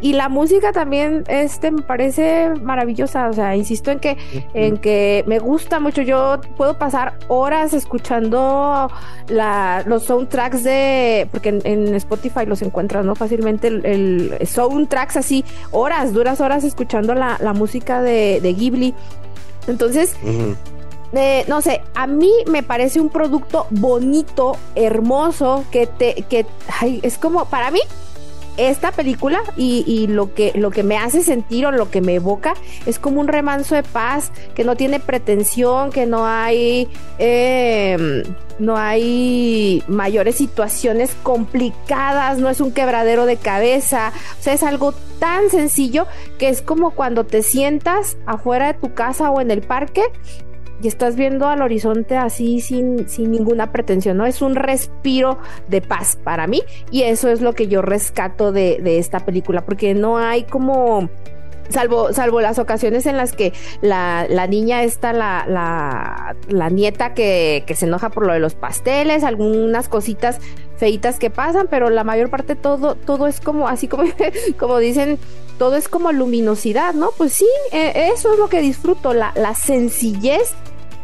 [0.00, 4.16] y la música también este me parece maravillosa, o sea, insisto en que
[4.54, 6.02] en que me gusta mucho.
[6.02, 8.90] Yo puedo pasar horas escuchando
[9.28, 13.14] la, los soundtracks de porque en, Spotify los encuentras, ¿no?
[13.14, 18.94] Fácilmente el, soundtracks así, horas, duras horas escuchando la, música de, Ghibli.
[19.66, 20.16] Entonces,
[21.12, 26.46] eh, no sé, a mí me parece un producto bonito, hermoso, que te, que,
[26.80, 27.80] ay, es como, para mí,
[28.56, 32.54] esta película y, lo, que, lo que me hace sentir o lo que me evoca
[32.86, 36.88] es como un remanso de paz que no tiene pretensión, que no hay,
[37.18, 38.22] em,
[38.58, 44.92] no hay mayores situaciones complicadas, no es un quebradero de cabeza, o sea, es algo
[45.18, 46.06] tan sencillo
[46.38, 50.02] que es como cuando te sientas afuera de tu casa o en el parque
[50.82, 54.26] y estás viendo al horizonte así sin, sin ninguna pretensión, ¿no?
[54.26, 58.80] Es un respiro de paz para mí y eso es lo que yo rescato de,
[58.98, 61.08] esta película, porque no hay como...
[61.68, 67.62] Salvo, salvo las ocasiones en las que la, niña está, la, la, la nieta que,
[67.66, 70.38] que, se enoja por lo de los pasteles, algunas cositas
[70.76, 74.02] feitas que pasan, pero la mayor parte todo, todo es como, así como,
[74.58, 75.18] como dicen,
[75.56, 77.10] todo es como luminosidad, ¿no?
[77.16, 80.52] Pues sí, e, eso es lo que disfruto, la, la sencillez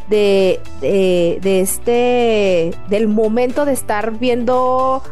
[0.09, 5.03] de, de, este, del momento de estar viendo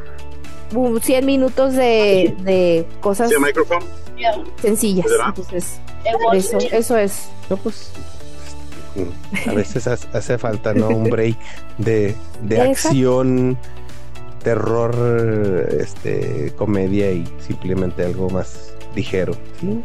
[1.01, 3.30] 100 minutos de, de cosas
[4.61, 5.07] sencillas.
[5.26, 5.80] Entonces,
[6.32, 7.28] eso, eso es.
[7.62, 7.92] pues
[9.47, 10.88] a veces hace falta, ¿no?
[10.88, 11.36] Un break
[11.78, 13.59] de, de acción,
[14.42, 14.94] terror,
[15.78, 19.34] este, comedia y simplemente algo más ligero.
[19.61, 19.80] ¿sí?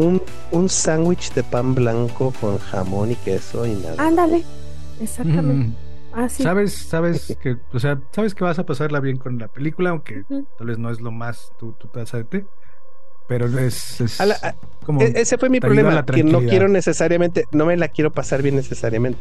[0.00, 3.96] Un, un sándwich de pan blanco con jamón y queso y nada.
[3.98, 4.44] Ándale,
[5.00, 5.76] exactamente.
[6.12, 9.90] Ah, sabes, sabes que, o sea, sabes que vas a pasarla bien con la película,
[9.90, 10.24] aunque
[10.58, 12.46] tal vez no es lo más tu, tu taza de té,
[13.28, 14.18] pero es, es
[14.84, 18.42] como e, ese fue mi problema, que no quiero necesariamente, no me la quiero pasar
[18.42, 19.18] bien necesariamente.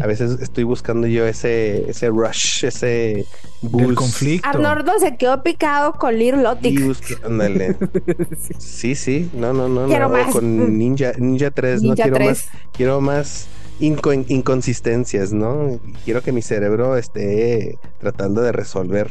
[0.00, 3.26] A veces estoy buscando yo ese, ese rush, ese
[3.60, 3.94] boost.
[3.94, 4.48] conflicto.
[4.48, 6.78] Arnoldo se quedó picado con Little Lotic.
[8.58, 9.86] sí, sí, no, no, no.
[9.86, 10.32] Quiero Más.
[10.32, 12.48] Con Ninja, Ninja 3, no quiero más.
[12.72, 13.48] Quiero más
[13.80, 15.80] inconsistencias, ¿no?
[16.04, 19.10] Quiero que mi cerebro esté tratando de resolver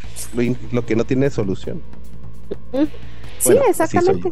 [0.72, 1.82] lo, que no tiene solución.
[3.40, 4.30] Sí, exactamente.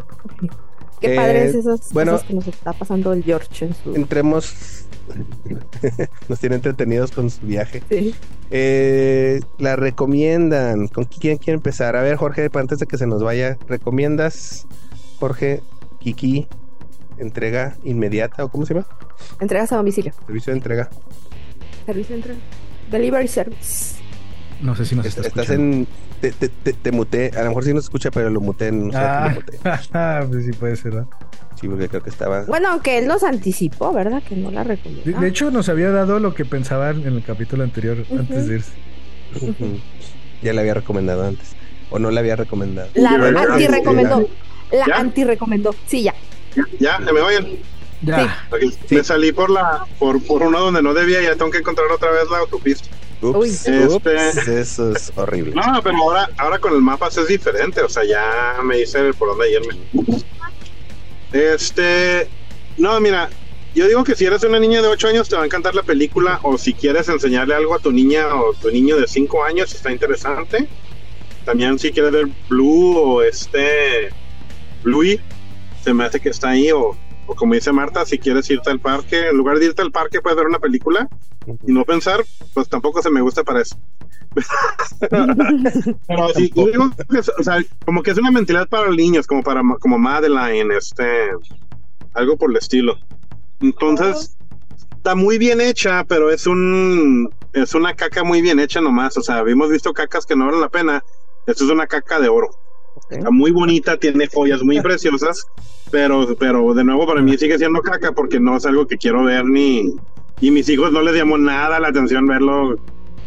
[1.00, 3.96] Qué padres eh, esas bueno, cosas que nos está pasando el George en su...
[3.96, 4.86] Entremos...
[6.30, 7.82] nos tiene entretenidos con su viaje.
[7.90, 8.14] Sí.
[8.52, 10.88] Eh, la recomiendan.
[10.88, 11.96] ¿Con quién quiere empezar?
[11.96, 14.68] A ver, Jorge, antes de que se nos vaya, ¿recomiendas,
[15.20, 15.62] Jorge,
[16.00, 16.48] Kiki,
[17.18, 18.88] entrega inmediata o cómo se llama?
[19.40, 20.14] Entregas a domicilio.
[20.26, 20.90] Servicio de entrega.
[21.86, 22.40] Servicio de entrega.
[22.92, 23.96] Delivery service.
[24.62, 25.88] No sé si nos está Estás en.
[26.22, 27.32] Te, te, te, muté.
[27.38, 28.72] A lo mejor sí nos escucha, pero lo muté.
[28.72, 31.10] No sé ah, pues sí puede ser, ¿no?
[31.60, 32.44] Sí, porque creo que estaba.
[32.44, 34.22] Bueno, aunque él nos anticipó, ¿verdad?
[34.24, 35.20] Que no la recomendó.
[35.20, 38.72] De, hecho, nos había dado lo que pensaba en el capítulo anterior, antes de irse.
[40.42, 41.56] ya le había recomendado antes.
[41.90, 42.90] O no le había recomendado.
[42.94, 44.30] La anti-recomendó.
[44.72, 45.76] La anti-recomendó.
[45.88, 46.16] Sí, ya.
[46.80, 47.48] Ya, me vayan.
[48.02, 48.48] Ya.
[48.90, 51.92] Me salí por la por, por uno donde no debía y ya tengo que encontrar
[51.92, 52.88] otra vez la autopista.
[53.22, 54.62] Ups, este...
[54.62, 55.54] eso es horrible.
[55.54, 59.30] No, pero ahora, ahora con el mapa es diferente, o sea, ya me dice por
[59.30, 59.78] dónde irme.
[61.34, 62.28] Este,
[62.78, 63.30] no, mira,
[63.76, 65.84] yo digo que si eres una niña de 8 años te va a encantar la
[65.84, 69.74] película, o si quieres enseñarle algo a tu niña o tu niño de 5 años,
[69.74, 70.68] está interesante.
[71.44, 74.10] También si quieres ver Blue o este
[74.84, 75.20] Bluey,
[75.84, 76.96] se me hace que está ahí, o
[77.30, 80.20] o como dice Marta, si quieres irte al parque, en lugar de irte al parque
[80.20, 81.08] puedes ver una película
[81.66, 82.24] y no pensar,
[82.54, 83.78] pues tampoco se me gusta para eso.
[85.00, 89.62] Pero sí, digo que, o sea, como que es una mentalidad para niños, como para
[89.80, 91.30] como Madeline, este,
[92.14, 92.98] algo por el estilo.
[93.60, 94.38] Entonces,
[94.96, 99.18] está muy bien hecha, pero es un es una caca muy bien hecha nomás.
[99.18, 101.04] O sea, habíamos visto cacas que no valen la pena.
[101.48, 102.50] Esto es una caca de oro.
[103.10, 105.48] Está muy bonita, tiene joyas muy preciosas,
[105.90, 109.24] pero, pero de nuevo para mí sigue siendo caca porque no es algo que quiero
[109.24, 109.96] ver ni...
[110.42, 112.80] Y mis hijos no les llamó nada la atención verlo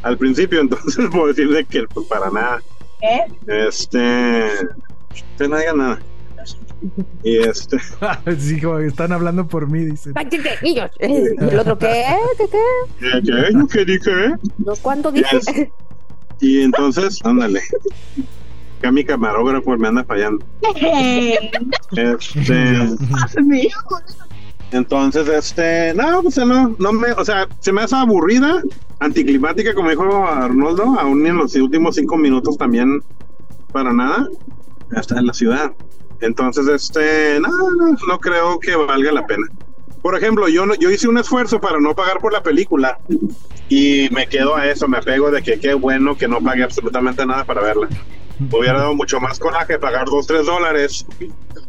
[0.03, 2.63] al principio, entonces puedo decirle que pues, para nada.
[3.01, 3.27] ¿Eh?
[3.47, 4.49] Este...
[5.13, 5.99] Usted no diga nada.
[7.23, 7.79] Y este.
[8.39, 10.11] sí, están hablando por mí, dice.
[10.63, 10.91] niños.
[10.99, 12.05] ¿El otro qué?
[12.39, 12.59] ¿Qué qué?
[12.99, 13.67] ¿Qué, qué?
[13.71, 14.35] ¿Qué dije?
[14.59, 15.71] No, ¿Cuánto dije?
[16.41, 17.61] Y entonces, ándale
[18.83, 20.45] que mi camarógrafo me anda fallando.
[21.93, 22.43] este.
[24.73, 28.63] Entonces, este, no, pues no, no me, o sea, se me hace aburrida,
[29.01, 33.03] anticlimática, como dijo Arnoldo, aún en los últimos cinco minutos también,
[33.71, 34.29] para nada,
[34.97, 35.73] hasta en la ciudad.
[36.21, 37.51] Entonces, este, no,
[38.09, 39.47] no, creo que valga la pena.
[40.01, 42.99] Por ejemplo, yo, yo hice un esfuerzo para no pagar por la película
[43.69, 47.27] y me quedo a eso, me apego de que qué bueno que no pague absolutamente
[47.27, 47.89] nada para verla
[48.39, 51.07] hubiera dado mucho más coraje pagar 2, 3 dólares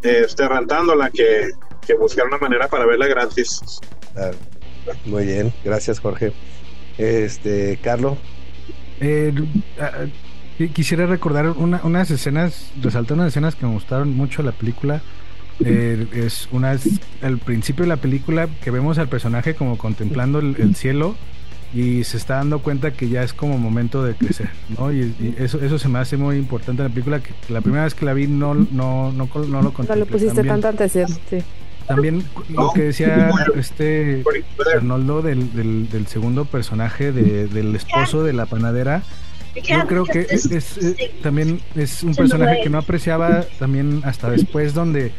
[0.01, 1.51] este, rentándola que,
[1.85, 3.61] que buscar una manera para verla gratis.
[5.05, 6.33] Muy bien, gracias Jorge.
[6.97, 8.17] Este, Carlos.
[8.99, 9.33] Eh,
[10.73, 15.01] quisiera recordar una, unas escenas, resaltar unas escenas que me gustaron mucho de la película.
[15.63, 20.39] Eh, es una es al principio de la película que vemos al personaje como contemplando
[20.39, 21.15] el cielo
[21.73, 24.91] y se está dando cuenta que ya es como momento de crecer, ¿no?
[24.93, 27.95] Y, eso, eso se me hace muy importante en la película, que la primera vez
[27.95, 29.93] que la vi no, no, no, no lo conté.
[29.93, 31.39] No lo pusiste tanta atención, sí.
[31.87, 34.23] También lo que decía este
[34.73, 35.51] Arnoldo del,
[35.89, 39.03] del, segundo personaje de, del esposo de la panadera,
[39.61, 40.79] yo creo que es,
[41.21, 45.11] también es un personaje que no apreciaba también hasta después donde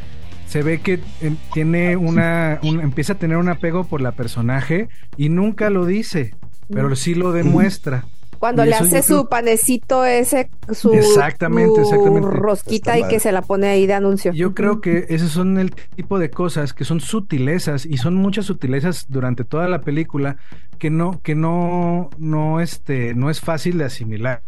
[0.47, 5.29] se ve que eh, tiene una, empieza a tener un apego por la personaje y
[5.29, 6.33] nunca lo dice
[6.73, 8.05] pero sí lo demuestra.
[8.39, 12.29] Cuando le hace su panecito ese, su, exactamente, exactamente.
[12.31, 14.33] rosquita y que se la pone ahí de anuncio.
[14.33, 18.45] Yo creo que esos son el tipo de cosas que son sutilezas y son muchas
[18.45, 20.37] sutilezas durante toda la película
[20.79, 24.43] que no, que no, no, este, no es fácil de asimilar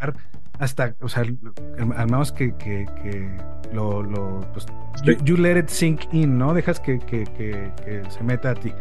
[0.59, 3.31] hasta, o sea, al menos que, que, que
[3.73, 4.67] lo, lo pues,
[5.25, 6.55] you, let it sink in, ¿no?
[6.55, 8.73] Dejas que, que, que se meta a ti.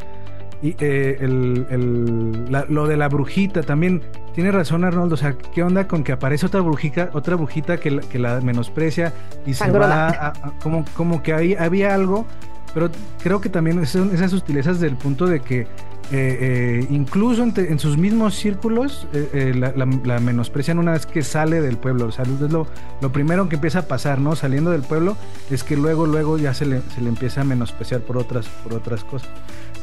[0.61, 4.01] Y eh, el, lo de la brujita también,
[4.33, 7.91] tiene razón Arnoldo, o sea, ¿qué onda con que aparece otra brujita, otra brujita que
[7.91, 9.13] la, que la menosprecia
[9.45, 12.25] y se va como, como que ahí había algo,
[12.73, 12.89] pero
[13.21, 15.67] creo que también son esas sutilezas del punto de que
[16.11, 21.77] eh, eh, incluso en, sus mismos círculos eh, la, menosprecian una vez que sale del
[21.77, 22.07] pueblo.
[22.07, 22.67] O lo,
[23.01, 24.35] lo, primero que empieza a pasar, ¿no?
[24.35, 25.17] Saliendo del pueblo,
[25.49, 28.73] es que luego, luego ya se le, se le empieza a menospreciar por otras, por
[28.73, 29.29] otras cosas.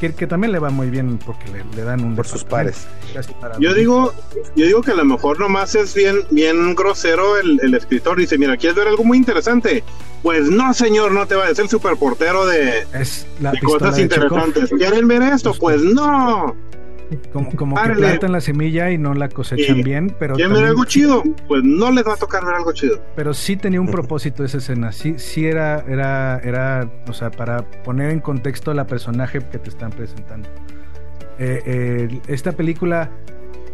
[0.02, 1.44] Que, que también le va muy bien porque
[1.76, 2.88] le, dan un por sus pares.
[3.60, 4.12] Yo digo,
[4.56, 8.18] yo digo que a lo mejor nomás es bien, bien grosero el, el escritor.
[8.18, 9.84] Dice, mira, ¿quieres ver algo muy interesante?
[10.24, 14.70] Pues no, señor, no te va a el superportero de, es de cosas interesantes.
[14.70, 15.54] ¿Quieren ver esto?
[15.54, 16.56] Pues no.
[17.32, 20.34] Como, como que plantan la semilla y no la cosechan bien, pero.
[20.34, 21.22] ¿Quieren ver algo chido?
[21.46, 23.00] Pues no les va a tocar ver algo chido.
[23.14, 24.92] Pero sí tenía un propósito esa escena.
[24.92, 29.68] Sí, sí era, era, era, o sea, para poner en contexto la personaje que te
[29.68, 30.48] están presentando.
[31.38, 33.10] Eh, eh, esta película,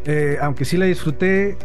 [0.04, 1.56] eh, aunque sí la disfruté,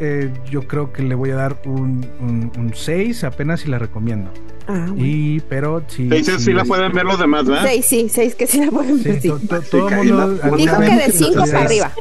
[0.49, 4.31] yo creo que le voy a dar un 6 apenas si la recomiendo.
[4.67, 6.09] Ah, y, pero sí.
[6.39, 7.63] sí, la pueden ver los demás, ¿verdad?
[7.65, 9.21] Seis, sí, seis que sí la pueden ver.
[9.21, 9.29] Sí,
[9.69, 10.29] todo mundo.
[10.55, 11.91] Dijo que de cinco para arriba.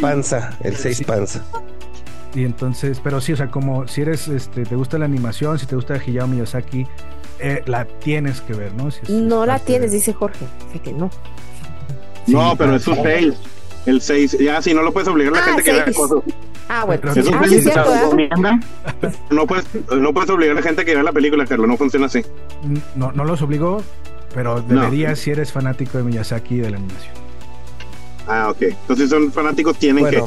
[0.00, 1.44] panza, el seis panza.
[2.34, 5.66] Y entonces, pero sí, o sea, como si eres, este, te gusta la animación, si
[5.66, 6.86] te gusta Hayao Miyazaki,
[7.38, 8.88] eh, la tienes que ver, ¿no?
[9.08, 10.46] no la tienes, dice Jorge.
[10.82, 11.10] que no.
[12.26, 13.34] no, pero es un seis.
[13.86, 16.18] El seis, ya, si no lo puedes obligar a la ah, gente que vea cosas.
[16.68, 17.12] Ah, bueno.
[17.12, 18.16] Eso ah, sí, cierto,
[19.30, 21.68] no, puedes, no puedes obligar a la gente a que vea la película, Carlos.
[21.68, 22.22] No funciona así.
[22.94, 23.82] No, no los obligó,
[24.34, 27.14] pero deberías si eres fanático de Miyazaki y de la animación.
[28.26, 28.62] Ah, ok.
[28.62, 30.22] Entonces, si son fanáticos, tienen que.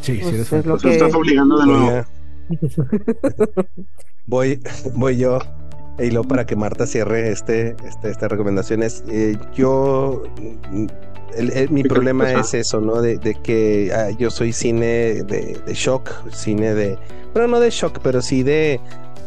[0.00, 0.78] Sí, si eres pues fanático.
[0.78, 0.92] Que...
[0.92, 2.04] estás obligando de nuevo.
[4.26, 4.60] voy,
[4.94, 5.38] voy yo.
[5.98, 10.24] Y luego para que Marta cierre este, este, estas recomendaciones, eh, yo
[11.70, 13.00] mi problema es eso, ¿no?
[13.00, 16.98] De, que ah, yo soy cine de, shock, cine de,
[17.32, 18.80] bueno, no de shock, pero sí de,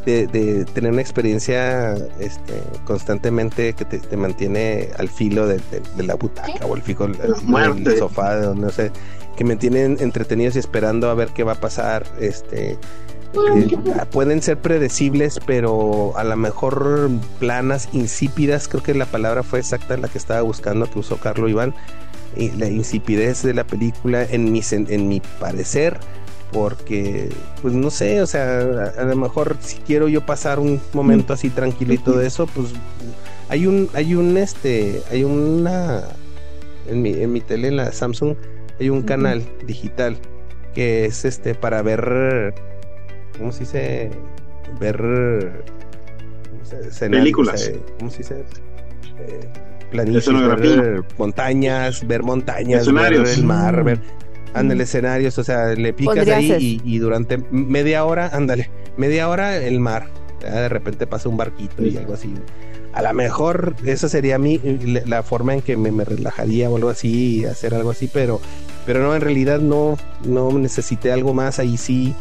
[0.05, 2.53] de, tener una experiencia este,
[2.85, 5.59] constantemente que te, mantiene al filo de,
[5.97, 8.91] la butaca o al filo del sofá, no sé,
[9.35, 12.77] que me tienen entretenidos y esperando a ver qué va a pasar, este
[13.33, 13.77] eh,
[14.11, 17.09] pueden ser predecibles, pero a lo mejor
[17.39, 21.49] planas, insípidas, creo que la palabra fue exacta la que estaba buscando, que usó Carlos
[21.49, 21.73] Iván,
[22.35, 25.99] y la insipidez de la película en mi, en mi parecer,
[26.51, 27.29] porque,
[27.61, 31.49] pues no sé, o sea, a, lo mejor si quiero yo pasar un momento así
[31.49, 32.69] tranquilito de eso, pues
[33.49, 36.03] hay un, hay un, este, hay una,
[36.87, 38.35] en mi, en mi tele, en la Samsung,
[38.79, 40.17] hay un canal digital
[40.73, 42.53] que es este para ver
[43.37, 44.11] ¿cómo se dice?
[44.79, 45.63] Ver
[46.99, 47.71] películas.
[47.99, 48.43] ¿Cómo se dice?
[49.19, 49.49] Eh,
[49.93, 53.99] ver montañas, ver montañas, ver el mar, ver
[54.53, 59.79] ándale escenarios, o sea, le picas ahí y, durante media hora, ándale, media hora el
[59.79, 60.07] mar,
[60.41, 62.33] de repente pasa un barquito y algo así.
[62.93, 64.59] A lo mejor esa sería mi
[65.05, 68.41] la forma en que me, me relajaría o algo así, hacer algo así, pero
[68.85, 72.15] pero no, en realidad no no necesité algo más ahí sí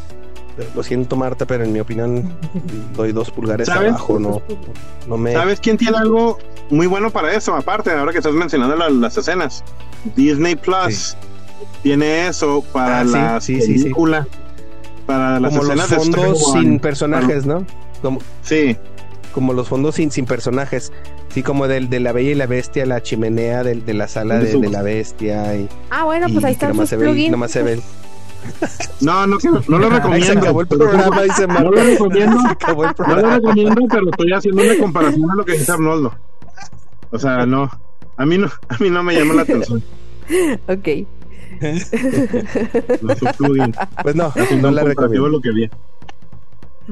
[0.75, 2.35] lo siento Marta, pero en mi opinión
[2.95, 4.43] doy dos pulgares abajo, no,
[5.07, 5.33] no me...
[5.33, 6.39] ¿Sabes quién tiene algo
[6.71, 7.55] muy bueno para eso?
[7.55, 9.63] Aparte, ahora que estás mencionando las, escenas,
[10.15, 11.17] Disney Plus
[11.83, 14.27] tiene eso para la película,
[15.05, 17.67] para las Como los fondos sin personajes, ¿no?
[18.03, 18.77] Como, sí.
[19.33, 20.93] Como los fondos sin, sin personajes.
[21.29, 24.39] Sí, como del de la Bella y la Bestia, la chimenea de, de la sala
[24.39, 25.55] de, la Bestia.
[25.55, 26.69] Y, ah, bueno, pues ahí está.
[26.69, 27.79] Nomás se ve, nomás se ve
[29.01, 29.39] no, no,
[29.69, 30.27] no lo recomiendo.
[30.33, 32.37] Se acabó el programa y se No lo recomiendo.
[32.37, 36.15] No lo recomiendo, pero estoy haciendo una comparación a lo que dice Arnoldo.
[37.11, 37.71] O sea, no.
[38.17, 39.83] A mí no, a mí no me llama la atención.
[40.67, 40.89] Ok.
[44.03, 45.29] pues no, no la recomiendo.
[45.29, 45.71] Lo que vi.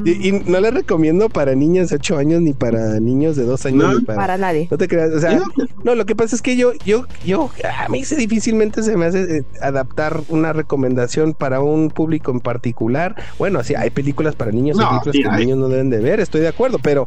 [0.05, 3.95] Y, no le recomiendo para niños de 8 años ni para niños de 2 años.
[3.95, 4.67] No, para, nadie.
[4.71, 5.13] No te creas.
[5.13, 5.41] O sea,
[5.85, 9.07] no, lo que pasa es que yo, yo, yo, a mí se difícilmente se me
[9.07, 13.15] hace eh, adaptar una recomendación para un público en particular.
[13.39, 16.21] Bueno, así hay películas para niños, hay películas que los niños no deben de ver,
[16.21, 17.07] estoy de acuerdo, pero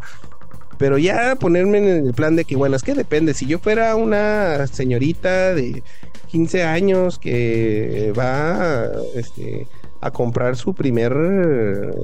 [0.77, 3.33] pero ya ponerme en el plan de que, bueno, es que depende.
[3.33, 5.83] Si yo fuera una señorita de
[6.27, 8.85] 15 años que va,
[9.15, 9.67] este,
[10.01, 11.13] a comprar su primer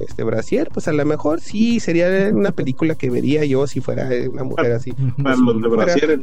[0.06, 4.08] este brasier, pues a lo mejor sí sería una película que vería yo si fuera
[4.30, 4.92] una mujer así.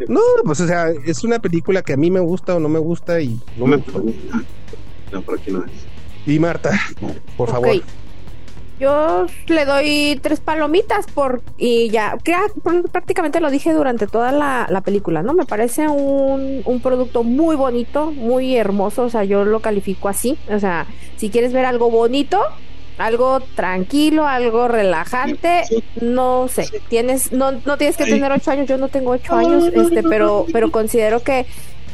[0.07, 2.80] no, pues o sea, es una película que a mí me gusta o no me
[2.80, 3.78] gusta y no, me
[5.11, 5.72] No, por aquí no es.
[6.26, 6.80] Y Marta,
[7.38, 7.82] por favor.
[8.82, 12.18] Yo le doy tres palomitas por y ya,
[12.92, 15.36] prácticamente lo dije durante toda la, película, ¿no?
[15.36, 20.36] Me parece un, un, producto muy bonito, muy hermoso, o sea, yo lo califico así,
[20.50, 22.42] o sea, si quieres ver algo bonito,
[22.98, 25.62] algo tranquilo, algo relajante,
[26.02, 29.66] no sé, tienes, no, no tienes que tener ocho años, yo no tengo ocho años,
[29.66, 31.46] este, pero, pero considero que,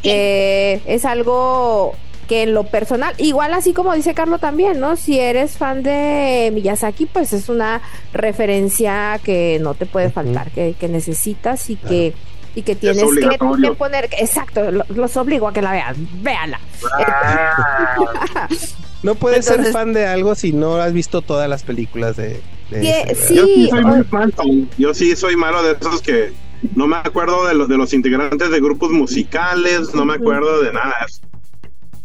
[0.01, 1.95] que es algo
[2.27, 4.95] que en lo personal, igual así como dice Carlos también, ¿no?
[4.95, 7.81] Si eres fan de Miyazaki, pues es una
[8.13, 12.13] referencia que no te puede faltar, que, necesitas y que
[12.55, 16.59] y que tienes que, poner, exacto, los, obligo a que la vean, véanla.
[16.99, 18.47] Ah.
[19.03, 23.35] no puedes ser fan de algo si no has visto todas las películas de, sí,
[23.35, 24.33] yo sí soy muy fan,
[24.77, 26.33] yo sí soy malo de esos que
[26.75, 30.73] no me acuerdo de, los de los integrantes de grupos musicales, no me acuerdo de
[30.73, 30.95] nada.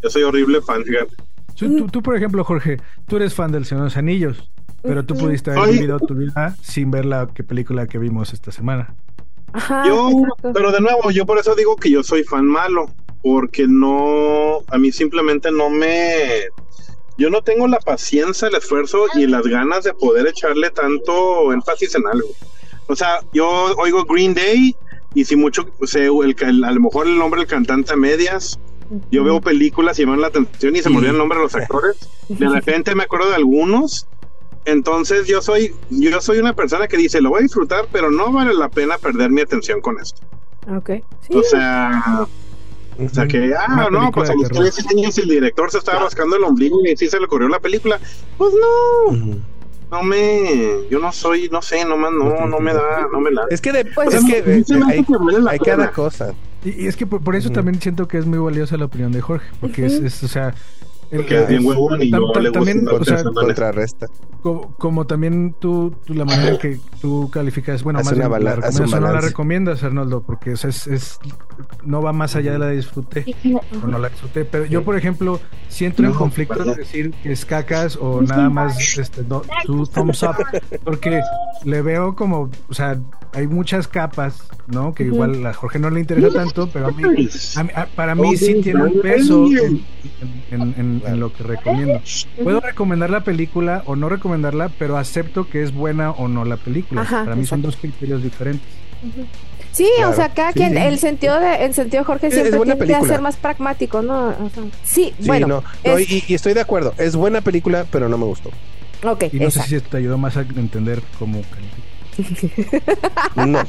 [0.02, 1.14] Yo soy horrible fan, fíjate.
[1.56, 4.50] Tú, tú, por ejemplo, Jorge, tú eres fan del Señor de los Anillos,
[4.82, 8.94] pero tú pudiste haber vivido tu vida sin ver la película que vimos esta semana.
[9.52, 10.10] Ajá, yo,
[10.54, 12.90] pero de nuevo, yo por eso digo que yo soy fan malo,
[13.22, 16.46] porque no, a mí simplemente no me,
[17.18, 21.94] yo no tengo la paciencia, el esfuerzo y las ganas de poder echarle tanto énfasis
[21.94, 22.28] en algo.
[22.88, 24.74] O sea, yo oigo Green Day
[25.14, 28.58] y si mucho, sé, el, a lo mejor el nombre del cantante a medias,
[29.10, 31.44] yo veo películas y me dan la atención y se me olvida el nombre de
[31.44, 31.96] los actores.
[32.28, 34.06] De repente me acuerdo de algunos.
[34.64, 38.30] Entonces yo soy, yo soy una persona que dice, lo voy a disfrutar, pero no
[38.32, 40.20] vale la pena perder mi atención con esto.
[40.76, 40.90] Ok.
[41.30, 42.26] O sea,
[42.98, 46.36] o sea que, ah, no, pues a los 13 años el director se estaba rascando
[46.36, 47.98] el ombligo y sí se le ocurrió la película.
[48.38, 49.40] Pues no.
[49.90, 52.10] No me, yo no soy, no sé, no, no,
[52.46, 53.42] no me da, no me la.
[53.50, 55.04] Es que, de, pues, es que eh, hay,
[55.50, 56.34] hay cada cosa.
[56.64, 59.46] Y, es que por, eso también siento que es muy valiosa la opinión de Jorge,
[59.60, 60.54] porque es, o sea,
[61.14, 64.06] porque es bien huevón y no le también, o sea, contrarresta.
[64.42, 68.56] Como, como, también tú, tú, la manera en que tú calificas, bueno, más una la
[68.56, 71.18] no la recomiendas, Arnoldo, porque es, es,
[71.84, 73.24] no va más allá de la disfruté
[73.82, 74.44] o no la disfruté.
[74.44, 75.38] Pero yo, por ejemplo,
[75.68, 80.22] siento en conflicto de decir que es cacas o nada más este, no, tu thumbs
[80.22, 80.36] up,
[80.82, 81.20] porque
[81.64, 82.98] le veo como, o sea,
[83.34, 84.94] hay muchas capas, ¿no?
[84.94, 87.28] Que igual a Jorge no le interesa tanto, pero a mí,
[87.94, 89.46] para mí sí tiene un peso
[90.50, 92.00] en, lo que recomiendo.
[92.42, 96.56] Puedo recomendar la película o no recomendarla, pero acepto que es buena o no la
[96.56, 97.04] película.
[97.04, 98.66] para mí son dos criterios diferentes.
[99.72, 103.20] Sí, o sea, cada quien, el sentido de, el sentido Jorge siempre tiene que ser
[103.20, 104.34] más pragmático, ¿no?
[104.84, 105.64] sí, bueno.
[105.84, 108.50] y, estoy de acuerdo, es buena película, pero no me gustó.
[109.02, 111.42] Ok, y no sé si te ayudó más a entender cómo
[113.36, 113.44] no.
[113.46, 113.62] No,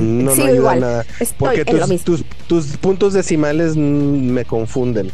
[0.00, 1.06] no ayuda nada.
[1.38, 5.10] Porque tus, tus, puntos decimales me confunden.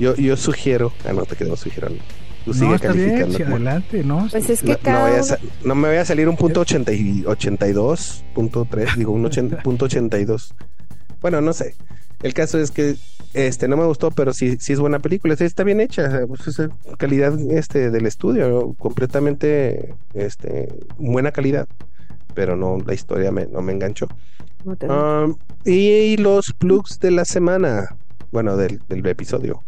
[0.00, 0.92] Yo, yo sugiero.
[1.04, 1.88] Ah, no, te quedo sugiero.
[2.46, 3.36] Tú sigue calificando.
[3.36, 4.28] Bien, adelante, ¿no?
[4.30, 4.78] Pues es que
[5.62, 9.28] no, me voy a salir un punto 80 y 82, punto 3, digo un
[9.62, 10.54] punto 82.
[11.20, 11.74] Bueno, no sé.
[12.22, 12.96] El caso es que
[13.34, 16.60] este no me gustó, pero sí, sí es buena película, está bien hecha, pues,
[16.96, 21.66] calidad este del estudio, completamente este buena calidad,
[22.34, 24.08] pero no la historia me, no me enganchó.
[24.88, 25.28] Ah,
[25.64, 27.96] y, los plugs de la semana,
[28.32, 29.62] bueno, del, del episodio.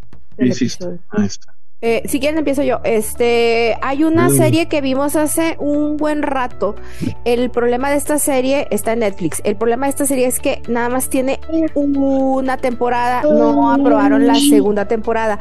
[1.84, 2.80] Eh, si quieren empiezo yo.
[2.84, 6.76] Este, hay una serie que vimos hace un buen rato.
[7.24, 9.42] El problema de esta serie está en Netflix.
[9.44, 11.40] El problema de esta serie es que nada más tiene
[11.74, 15.40] una temporada, no aprobaron la segunda temporada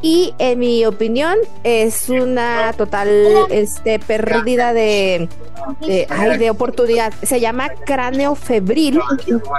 [0.00, 3.08] y en mi opinión es una total
[3.50, 5.28] este pérdida de
[5.80, 7.12] de, oportunidad.
[7.22, 9.00] Se llama cráneo febril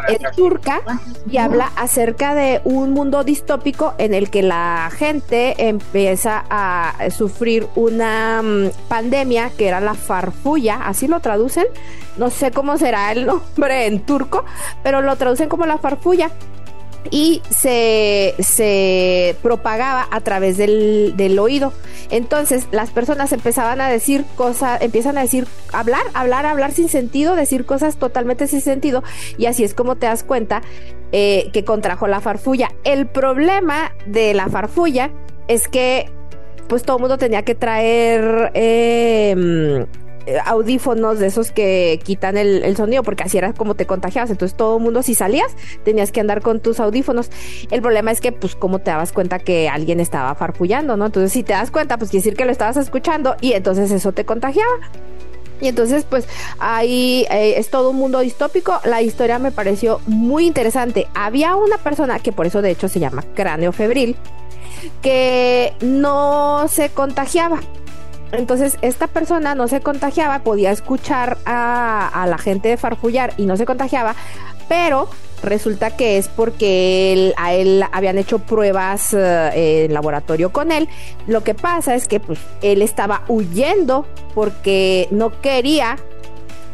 [0.08, 0.82] es turca
[1.30, 7.68] y habla acerca de un mundo distópico en el que la gente empieza a sufrir
[7.76, 11.66] una mm, pandemia que era la farfulla así lo traducen.
[12.18, 14.46] No sé cómo será el nombre en turco
[14.84, 16.32] pero lo traducen como la farfulla
[17.12, 21.74] y se, se propagaba a través del, del, oído.
[22.10, 27.36] Entonces las personas empezaban a decir cosas, empiezan a decir, hablar, hablar, hablar sin sentido,
[27.36, 29.04] decir cosas totalmente sin sentido
[29.38, 30.62] y así es como te das cuenta
[31.12, 32.72] eh, que contrajo la farfulla.
[32.84, 35.12] El problema de la farfulla
[35.48, 36.12] es que
[36.68, 38.52] pues todo el mundo tenía que traer...
[38.54, 39.86] Eh,
[40.46, 44.30] audífonos de esos que quitan el, sonido, porque así era como te contagiabas.
[44.30, 47.30] Entonces todo el mundo, si salías, tenías que andar con tus audífonos.
[47.72, 51.08] El problema es que, pues, como te dabas cuenta que alguien estaba farfullando, ¿no?
[51.08, 54.12] Entonces, si te das cuenta, pues quiere decir que lo estabas escuchando y entonces eso
[54.12, 54.74] te contagiaba.
[55.62, 56.28] Y entonces, pues
[56.60, 58.80] ahí eh, es todo un mundo distópico.
[58.86, 61.08] La historia me pareció muy interesante.
[61.14, 64.16] Había una persona que por eso de hecho se llama cráneo febril,
[65.02, 67.60] que no se contagiaba.
[68.32, 73.66] Entonces, esta persona no se contagiaba, podía escuchar a, la gente farfullar y no se
[73.66, 74.16] contagiaba,
[74.68, 75.10] pero
[75.42, 80.90] resulta que es porque a él habían hecho pruebas eh, en laboratorio con él.
[81.28, 84.06] Lo que pasa es que pues, él estaba huyendo
[84.36, 85.98] porque no quería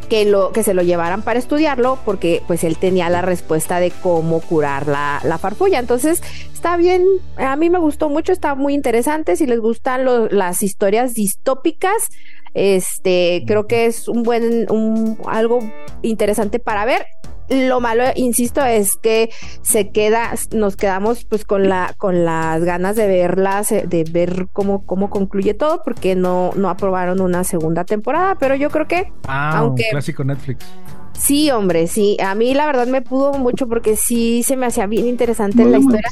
[0.08, 3.90] que, lo, que se lo llevaran para estudiarlo porque pues él tenía la respuesta de
[3.90, 5.78] cómo curar la, la farfulla.
[5.78, 7.04] Entonces está bien,
[7.36, 9.36] a mí me gustó mucho, está muy interesante.
[9.36, 12.08] Si les gustan las historias distópicas,
[12.54, 15.60] este creo que es un buen, un, algo
[16.02, 17.06] interesante para ver.
[17.48, 19.30] Lo malo, insisto, es que
[19.62, 24.48] se queda, nos quedamos pues con la, con las ganas de verlas, eh, de ver
[24.52, 29.12] cómo, cómo concluye todo, porque no, no aprobaron una segunda temporada, pero yo creo que
[29.28, 30.66] ah, aunque un clásico Netflix.
[31.12, 32.16] Sí, hombre, sí.
[32.22, 35.78] A mí la verdad me pudo mucho porque sí se me hacía bien interesante la
[35.78, 36.10] historia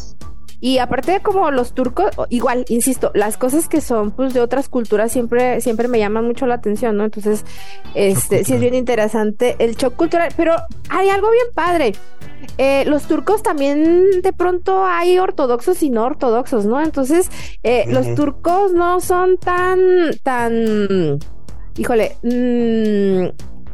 [0.65, 4.71] Y aparte de como los turcos, igual, insisto, las cosas que son pues de otras
[4.71, 7.05] culturas siempre, siempre me llaman mucho la atención, ¿no?
[7.05, 7.45] Entonces,
[7.93, 10.55] este, sí es bien interesante el shock cultural, pero
[10.89, 11.93] hay algo bien padre.
[12.57, 16.81] Eh, los turcos también de pronto hay ortodoxos y no ortodoxos, ¿no?
[16.81, 17.31] Entonces,
[17.63, 19.79] eh, los turcos no son tan,
[20.23, 21.19] tan,
[21.77, 23.27] híjole, mmm,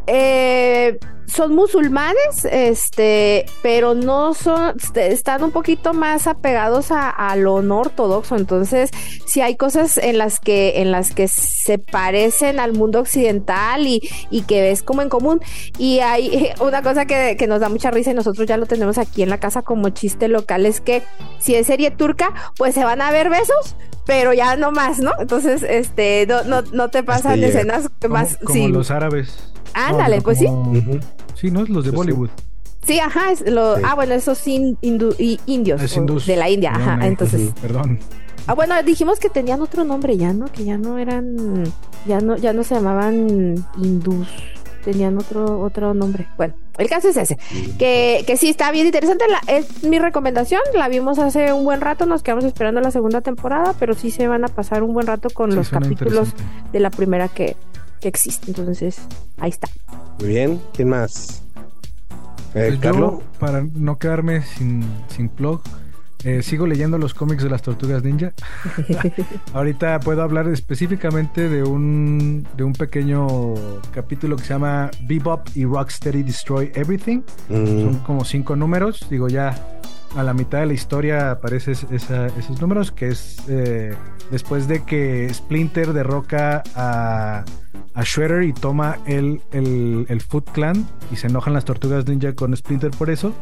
[0.09, 0.99] eh,
[1.31, 7.79] son musulmanes, este, pero no son, este, están un poquito más apegados a, lo no
[7.79, 8.37] ortodoxo.
[8.37, 8.91] Entonces,
[9.27, 14.01] sí hay cosas en las que, en las que se parecen al mundo occidental y,
[14.31, 15.41] y que ves como en común.
[15.79, 18.99] Y hay una cosa que, que, nos da mucha risa y nosotros ya lo tenemos
[18.99, 21.03] aquí en la casa como chiste local, es que
[21.39, 23.77] si es serie turca, pues se van a ver besos,
[24.07, 25.13] pero ya no más, ¿no?
[25.19, 28.39] Entonces, este, no, no, no te pasan escenas más.
[28.45, 29.51] Como, los árabes.
[29.75, 30.47] Ándale, pues sí.
[31.35, 31.65] Sí, ¿no?
[31.65, 32.31] Los de Bollywood.
[32.85, 37.53] Sí, ajá, es lo, ah, bueno, esos indios de la India, ajá, entonces.
[37.61, 37.99] Perdón.
[38.47, 40.47] Ah, bueno, dijimos que tenían otro nombre ya, ¿no?
[40.47, 41.65] Que ya no eran,
[42.07, 44.29] ya no, ya no se llamaban hindús,
[44.85, 46.27] tenían otro, otro nombre.
[46.39, 47.39] Bueno, el caso es ese,
[47.79, 52.07] que, que sí está bien interesante, es mi recomendación, la vimos hace un buen rato,
[52.07, 55.29] nos quedamos esperando la segunda temporada, pero sí se van a pasar un buen rato
[55.31, 56.31] con los capítulos
[56.73, 57.57] de la primera que,
[58.01, 58.49] que existe.
[58.49, 58.99] Entonces,
[59.39, 59.69] ahí está.
[60.19, 61.43] Muy bien, ¿quién más?
[62.55, 63.23] Eh, pues Carlos.
[63.39, 65.63] para no quedarme sin, sin blog,
[66.25, 68.33] eh, sigo leyendo los cómics de las tortugas ninja.
[69.55, 73.55] Ahorita puedo hablar específicamente de un, de un pequeño
[73.93, 77.23] capítulo que se llama Bebop y Rocksteady Destroy Everything.
[77.49, 77.67] Mm.
[77.67, 79.07] Son como cinco números.
[79.09, 79.80] Digo, ya
[80.17, 83.95] a la mitad de la historia aparecen esos números, que es eh,
[84.31, 87.45] después de que Splinter derroca a,
[87.95, 92.35] a Shredder y toma el, el, el, Foot Clan y se enojan las tortugas ninja
[92.35, 93.33] con Splinter por eso.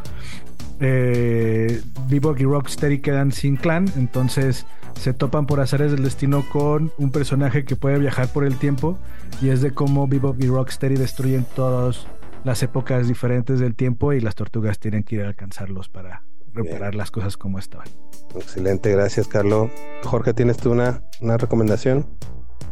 [0.80, 4.64] Eh, Bebop y Rocksteady quedan sin clan, entonces
[4.94, 8.96] se topan por azares del destino con un personaje que puede viajar por el tiempo
[9.42, 12.06] y es de cómo Bebop y Rocksteady destruyen todas
[12.44, 16.22] las épocas diferentes del tiempo y las tortugas tienen que ir a alcanzarlos para
[16.53, 17.88] reparar las cosas como estaban.
[18.34, 19.70] Excelente, gracias Carlos.
[20.05, 22.07] Jorge, ¿tienes tú una, una recomendación?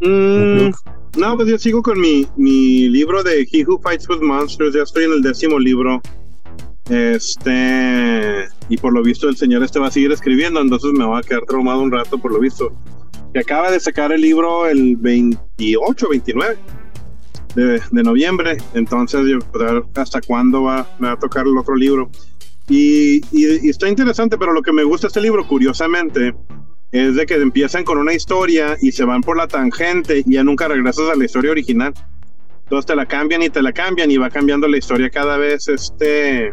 [0.00, 0.70] Mm,
[1.18, 4.82] no, pues yo sigo con mi, mi libro de He Who Fights with Monsters, ya
[4.82, 6.00] estoy en el décimo libro.
[6.88, 11.18] Este, y por lo visto el señor este va a seguir escribiendo, entonces me va
[11.18, 12.70] a quedar traumado un rato por lo visto.
[13.32, 16.58] Que acaba de sacar el libro el 28, 29
[17.54, 19.62] de, de noviembre, entonces yo, pues,
[19.94, 22.10] hasta cuándo va, me va a tocar el otro libro.
[22.68, 23.20] Y,
[23.68, 26.34] está interesante, pero lo que me gusta este libro, curiosamente,
[26.92, 30.44] es de que empiezan con una historia y se van por la tangente y ya
[30.44, 31.94] nunca regresas a la historia original.
[32.64, 35.68] Entonces te la cambian y te la cambian y va cambiando la historia cada vez
[35.68, 36.52] este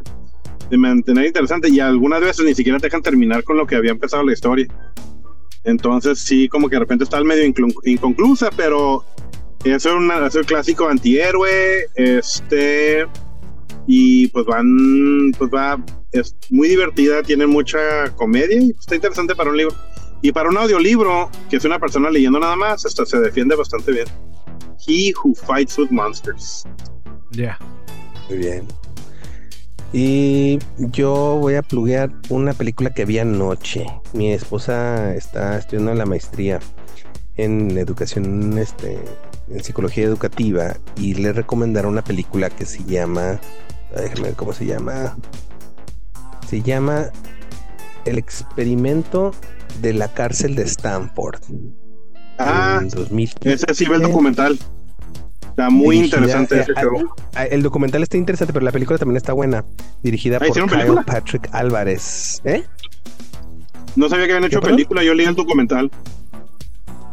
[0.70, 3.91] de mantener interesante y algunas veces ni siquiera te dejan terminar con lo que había
[3.91, 4.68] empezado la historia.
[5.64, 7.51] Entonces sí, como que de repente está medio
[7.86, 9.03] inconclusa, pero
[9.64, 13.07] es, una, es un clásico antihéroe, este
[13.88, 15.84] y pues van, pues va,
[16.14, 19.76] es muy divertida, tiene mucha comedia y está interesante para un libro.
[20.22, 23.91] Y para un audiolibro, que es una persona leyendo nada más, hasta se defiende bastante
[23.91, 24.05] bien.
[24.88, 26.66] He Who Fights with Monsters.
[27.32, 27.57] Ya.
[28.30, 28.68] Muy bien.
[29.91, 33.86] Y yo voy a pluguear una película que vi anoche.
[34.14, 36.59] Mi esposa está estudiando la maestría
[37.36, 38.97] en educación, este,
[39.49, 43.39] en psicología educativa y le recomendaron una película que se llama
[44.01, 45.16] déjame ver cómo se llama.
[46.53, 47.07] Se llama
[48.05, 49.33] El experimento
[49.81, 51.41] de la cárcel de Stanford.
[52.37, 52.79] Ah,
[53.41, 54.59] ese sí ve el documental.
[55.49, 56.73] Está muy interesante ese
[57.49, 59.65] El documental está interesante, pero la película también está buena.
[60.03, 62.39] Dirigida por Kyle Patrick Álvarez.
[62.43, 62.63] ¿Eh?
[63.95, 65.89] No sabía que habían hecho película, yo leí el documental.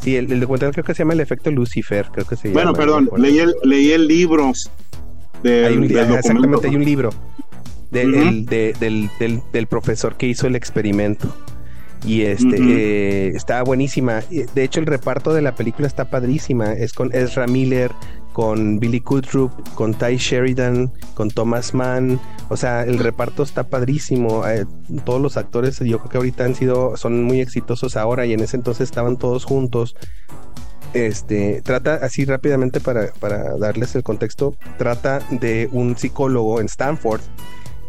[0.01, 3.09] Sí, el, documental creo que se llama El efecto Lucifer, creo que se bueno, perdón,
[3.17, 4.53] leí el, leí el libro
[5.43, 7.11] hay un, exactamente, hay un libro
[7.91, 11.35] del, del, profesor que hizo el experimento.
[12.07, 14.23] Y este eh, está buenísima.
[14.31, 16.73] De hecho, el reparto de la película está padrísima.
[16.73, 17.93] Es con Ezra Miller,
[18.33, 22.19] con Billy Kudrup, con Ty Sheridan, con Thomas Mann.
[22.49, 24.47] O sea, el reparto está padrísimo.
[24.49, 24.65] Eh,
[25.05, 28.41] todos los actores, yo creo que ahorita han sido, son muy exitosos ahora y en
[28.41, 29.95] ese entonces estaban todos juntos
[30.95, 33.13] este, trata así rápidamente para,
[33.59, 37.21] darles el contexto, trata de un psicólogo en Stanford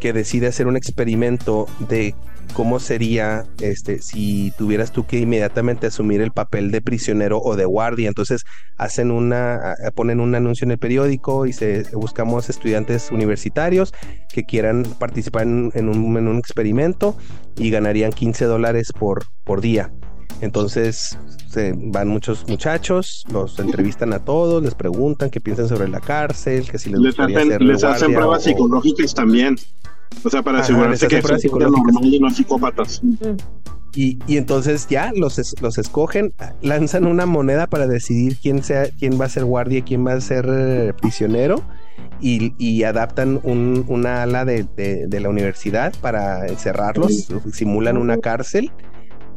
[0.02, 2.16] que decide hacer un experimento de
[2.54, 7.66] cómo sería este si tuvieras tú que inmediatamente asumir el papel de prisionero o de
[7.66, 8.10] guardia.
[8.10, 8.44] Entonces
[8.78, 13.94] hacen una, ponen un anuncio en el periódico y se buscamos estudiantes universitarios
[14.34, 17.16] que quieran participar en, un, en un, experimento
[17.56, 19.92] y ganarían 15 dólares por, por día.
[20.42, 26.00] Entonces se van muchos muchachos, los entrevistan a todos, les preguntan qué piensan sobre la
[26.00, 29.58] cárcel, que si les, gustaría hacen, les hacen pruebas psicológicas también.
[30.24, 33.02] O sea, para asegurarse que son y no psicópatas.
[33.94, 39.20] Y, y, entonces ya los, los escogen, lanzan una moneda para decidir quién sea, quién
[39.20, 41.62] va a ser guardia y quién va a ser eh, prisionero.
[42.22, 48.72] Y, y, adaptan un, una ala de, de, la universidad para encerrarlos, simulan una cárcel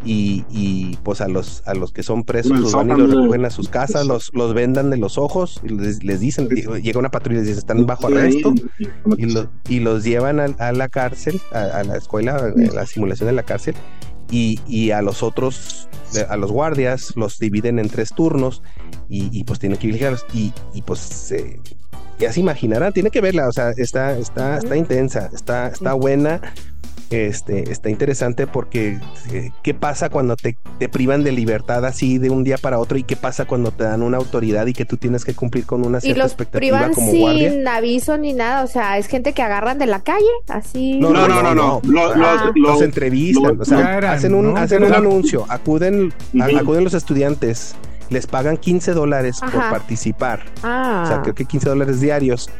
[0.04, 3.44] y, y, pues a los a los que son presos los van y los recogen
[3.44, 7.40] a sus casas, los, los vendan de los ojos y les, dicen, llega una patrulla
[7.40, 8.54] y dice están bajo arresto
[9.16, 13.74] y, los llevan a, la cárcel, a, la escuela, a la simulación de la cárcel
[14.30, 15.88] y, y, a los otros,
[16.28, 18.62] a los guardias, los dividen en tres turnos
[19.08, 20.26] y, pues tienen que vigilarlos.
[20.34, 20.52] Y,
[20.82, 21.32] pues
[22.18, 26.40] ya se imaginarán, tiene que verla, o sea, está, está, está intensa, está, está buena
[27.10, 28.98] este, está interesante porque
[29.32, 30.56] eh, qué pasa cuando te,
[30.88, 34.02] privan de libertad así de un día para otro y qué pasa cuando te dan
[34.02, 36.94] una autoridad y que tú tienes que cumplir con una cierta y los expectativa privan
[36.94, 40.98] como sin aviso ni nada, o sea, es gente que agarran de la calle, así.
[40.98, 41.80] No, no, no, no,
[42.54, 47.76] los, entrevistan, o sea, hacen un, hacen un anuncio, acuden, acuden los estudiantes
[48.10, 50.44] les pagan 15 dólares por participar.
[50.62, 51.02] Ah.
[51.04, 52.50] O sea, creo que 15 dólares diarios.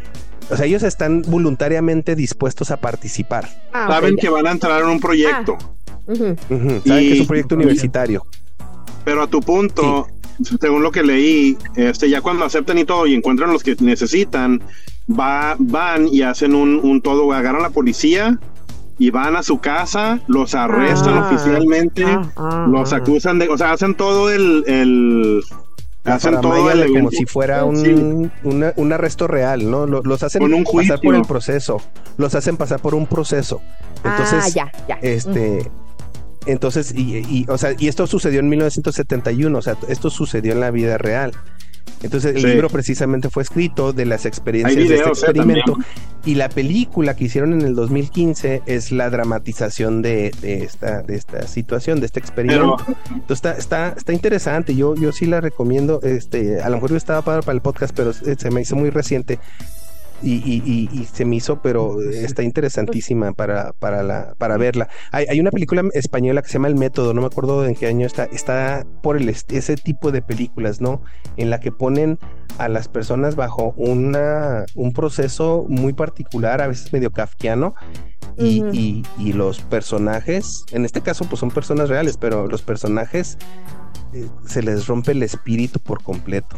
[0.50, 3.48] O sea, ellos están voluntariamente dispuestos a participar.
[3.72, 5.56] Ah, Saben que van a entrar en un proyecto.
[5.60, 6.14] Ah.
[6.14, 8.26] Saben que es un proyecto universitario.
[9.04, 10.06] Pero a tu punto,
[10.60, 14.62] según lo que leí, este, ya cuando aceptan y todo y encuentran los que necesitan,
[15.08, 18.38] va, van y hacen un, todo, agarran a la policía
[18.98, 21.28] y van a su casa, los arrestan ah.
[21.28, 22.04] oficialmente,
[22.68, 25.42] los acusan de, o sea, hacen todo el
[26.04, 29.86] hacen todo como si fuera un, un, arresto real, ¿no?
[29.86, 31.80] Los, hacen pasar por el proceso,
[32.16, 33.60] los hacen pasar por un proceso.
[34.04, 34.98] Entonces, ah, ya, ya.
[35.00, 35.70] este,
[36.46, 40.60] entonces, y, y, o sea, y esto sucedió en 1971, o sea, esto sucedió en
[40.60, 41.32] la vida real.
[42.02, 45.12] Entonces el libro precisamente fue escrito de las experiencias de este ¿eh?
[45.12, 45.78] experimento
[46.26, 51.46] y la película que hicieron en el 2015 es la dramatización de, esta, de esta
[51.46, 52.76] situación, de este experimento.
[53.10, 56.96] Entonces está, está, está interesante, yo, yo sí la recomiendo, este, a lo mejor yo
[56.96, 59.38] estaba para, para el podcast, pero se me hizo muy reciente
[60.24, 64.88] y, y, se me hizo, pero está interesantísima para, para, la, para verla.
[65.12, 67.86] Hay, hay, una película española que se llama El Método, no me acuerdo en qué
[67.86, 71.02] año está, está por el, ese tipo de películas, ¿no?
[71.36, 72.18] En la que ponen
[72.58, 77.74] a las personas bajo una, un proceso muy particular, a veces medio kafkiano,
[78.36, 83.38] y, y, y, los personajes, en este caso pues son personas reales, pero los personajes
[84.12, 86.56] eh, se les rompe el espíritu por completo.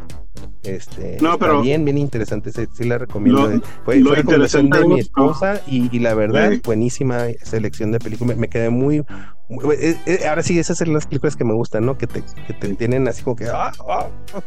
[0.67, 3.63] Este, no, pero bien, bien interesante, sí, la recomiendo.
[3.85, 8.37] fue, fue recomendación de mi esposa y, la verdad, buenísima selección de películas.
[8.37, 9.05] Me, quedé muy,
[9.49, 11.97] eh, eh, ahora sí, esas son las películas que me gustan, ¿no?
[11.97, 14.41] Que te, que te tienen así como que ah, ah, ah,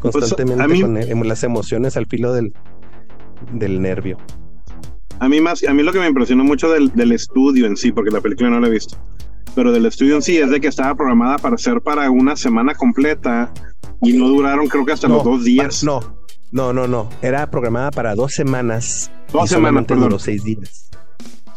[0.00, 2.54] pues, constantemente con em, las emociones al filo del,
[3.52, 4.16] del nervio.
[5.18, 7.92] A mí más, a mí lo que me impresionó mucho del, del estudio en sí,
[7.92, 8.96] porque la película no la he visto,
[9.54, 12.74] pero del estudio en sí es de que estaba programada para ser para una semana
[12.74, 13.52] completa
[14.02, 15.82] y no duraron creo que hasta los dos días.
[15.84, 16.00] No,
[16.52, 17.08] no, no, no.
[17.22, 19.10] Era programada para dos semanas.
[19.32, 20.04] Dos semanas, perdón.
[20.04, 20.90] duró seis días.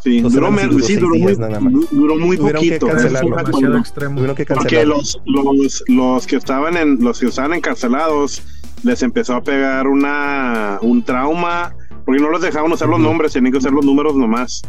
[0.02, 2.86] Sí, duró, sí, duró, muy, duró muy poquito.
[2.86, 3.36] Que cancelarlo.
[3.44, 4.54] Tuvieron que cancelarlo.
[4.54, 8.42] Porque los, los, los que estaban en, los que estaban encarcelados
[8.82, 11.74] les empezó a pegar una un trauma
[12.04, 14.62] porque no los dejaban usar los nombres, tenían que usar los números nomás.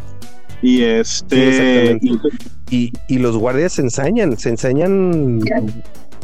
[0.62, 2.00] Y este
[2.70, 5.40] y, y, los guardias se ensañan, se ensañan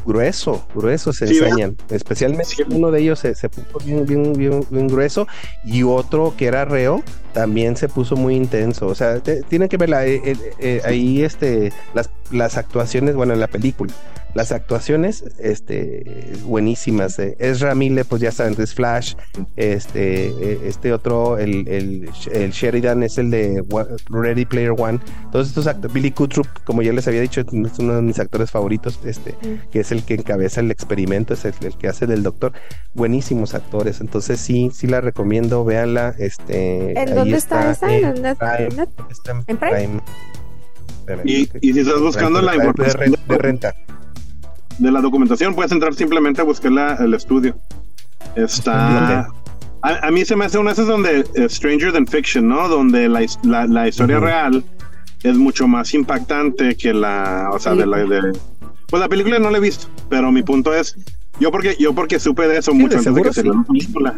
[0.07, 1.75] grueso, grueso se enseñan.
[1.89, 5.27] Especialmente uno de ellos se, puso bien, bien, bien, grueso
[5.65, 7.03] y otro que era reo
[7.33, 8.87] también se puso muy intenso.
[8.87, 13.41] O sea, tienen que ver eh, eh, eh, ahí este, las, las actuaciones, bueno, en
[13.41, 13.93] la película
[14.33, 19.15] las actuaciones este buenísimas es Ezra Miller pues ya saben es Flash
[19.55, 23.63] este e, este otro el, el, Sheridan es el de
[24.09, 24.99] Ready Player One
[25.31, 28.51] todos estos actores Billy Kudrup como ya les había dicho es uno de mis actores
[28.51, 29.69] favoritos este mm.
[29.71, 32.53] que es el que encabeza el experimento es el, que hace del doctor
[32.93, 37.91] buenísimos actores entonces sí sí la recomiendo véanla este ¿En dónde está, esa?
[37.91, 40.01] ¿En, Prime?
[41.23, 43.96] Y, y, si estás buscando la información de renta de
[44.79, 47.57] la documentación, puedes entrar simplemente a buscar el estudio.
[48.35, 49.27] Está.
[49.81, 52.67] A, mí se me hace una de esas donde eh, Stranger Than Fiction, ¿no?
[52.67, 54.63] Donde la, la, historia real
[55.23, 58.37] es mucho más impactante que la, o sea, de la de,
[58.87, 60.97] pues la película no la he visto, pero mi punto es,
[61.39, 64.17] yo porque yo porque supe de eso mucho antes de que se la película.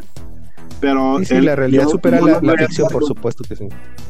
[0.80, 3.68] Pero sí, la realidad supera la, ficción, por supuesto que sí.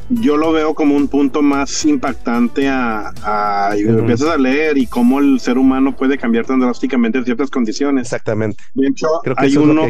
[0.08, 4.86] Yo lo veo como un punto más impactante a, a y empiezas a leer y
[4.86, 8.06] cómo el ser humano puede cambiar tan drásticamente en ciertas condiciones.
[8.06, 8.62] Exactamente.
[8.74, 9.86] De hecho, hay uno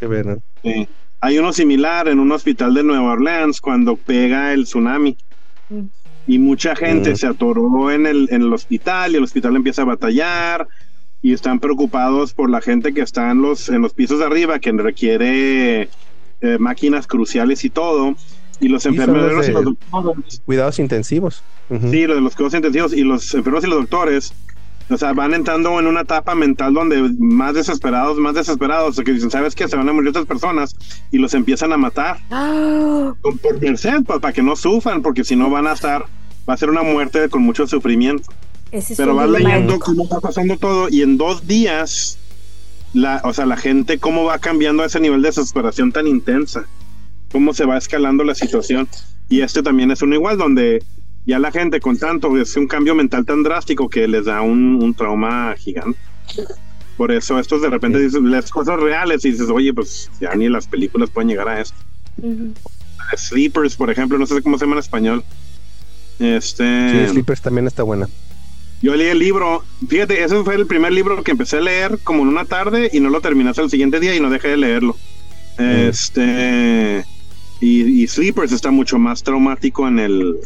[0.00, 0.38] que, ver,
[1.20, 5.16] hay uno similar en un hospital de Nueva Orleans cuando pega el tsunami.
[5.68, 5.82] Mm.
[6.26, 7.16] Y mucha gente mm.
[7.16, 10.66] se atoró en el, en el hospital y el hospital empieza a batallar
[11.24, 14.58] y están preocupados por la gente que está en los, en los pisos de arriba,
[14.58, 15.88] que requiere
[16.44, 18.14] eh, máquinas cruciales y todo.
[18.60, 20.42] Y los enfermeros y los doctores.
[20.44, 21.42] Cuidados intensivos.
[21.68, 24.34] Sí, los de los cuidados intensivos y los enfermeros y los doctores.
[24.90, 29.30] O sea, van entrando en una etapa mental donde más desesperados, más desesperados, que dicen,
[29.30, 29.66] ¿sabes qué?
[29.66, 30.76] Se van a morir otras personas
[31.10, 32.18] y los empiezan a matar.
[32.28, 36.04] Por merced, pues, para que no sufran, porque si no van a estar,
[36.48, 38.30] va a ser una muerte con mucho sufrimiento.
[38.96, 42.18] Pero vas leyendo cómo está pasando todo y en dos días
[42.94, 46.64] la, o sea, la gente cómo va cambiando a ese nivel de desesperación tan intensa,
[47.30, 48.88] cómo se va escalando la situación.
[49.28, 50.82] Y este también es uno igual, donde
[51.26, 54.94] ya la gente con tanto, es un cambio mental tan drástico que les da un,
[54.94, 55.98] trauma gigante.
[56.96, 60.48] Por eso estos de repente dicen las cosas reales y dices, oye, pues ya ni
[60.48, 61.74] las películas pueden llegar a eso.
[63.16, 65.24] Sleepers, por ejemplo, no sé cómo se llama en español.
[66.20, 67.06] Este...
[67.06, 68.08] Sí, Sleepers también está buena.
[68.84, 72.22] Yo leí el libro, fíjate, ese fue el primer libro que empecé a leer como
[72.22, 74.58] en una tarde y no lo terminé hasta el siguiente día y no dejé de
[74.58, 74.94] leerlo.
[75.58, 75.62] Mm.
[75.62, 77.06] Este
[77.62, 80.36] y, Sleepers está mucho más traumático en el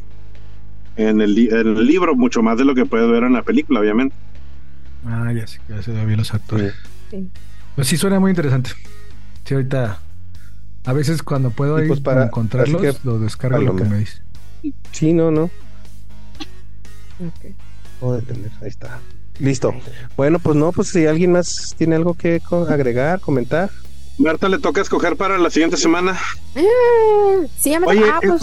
[0.95, 4.15] en el, libro, mucho más de lo que puedes ver en la película, obviamente.
[5.05, 6.75] Ah, ya sé, ya se ve los actores.
[7.75, 8.71] Pues sí suena muy interesante.
[9.47, 9.99] Sí, ahorita
[10.85, 14.23] a veces cuando puedo pues para, encontrarlos, lo descargo lo que me dice.
[14.93, 15.51] Sí, no, no.
[17.37, 17.57] Okay
[18.01, 19.01] detener, ahí está.
[19.39, 19.75] Listo.
[20.17, 23.71] Bueno, pues no, pues si alguien más tiene algo que agregar, comentar.
[24.19, 26.19] Marta, le toca escoger para la siguiente semana.
[27.57, 28.43] Sí, ya me Oye, ah, pues.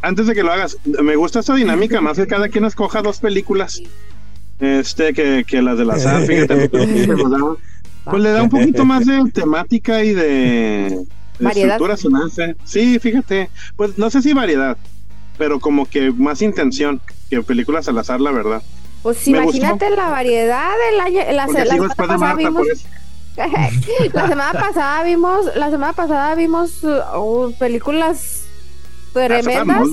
[0.00, 3.18] antes de que lo hagas, me gusta esa dinámica, más que cada quien escoja dos
[3.18, 3.82] películas.
[4.60, 6.68] Este, que, que las de la SAR, fíjate.
[8.04, 11.04] pues le da un poquito más de temática y de,
[11.40, 11.78] variedad.
[12.64, 13.50] Sí, fíjate.
[13.76, 14.76] Pues no sé si variedad,
[15.36, 18.62] pero como que más intención que películas al azar, la verdad.
[19.02, 21.20] Pues imagínate la variedad del año.
[21.32, 22.66] La, semana pasada vimos.
[24.14, 25.46] la semana pasada vimos.
[25.54, 28.42] La semana pasada vimos uh, películas
[29.12, 29.88] tremendas.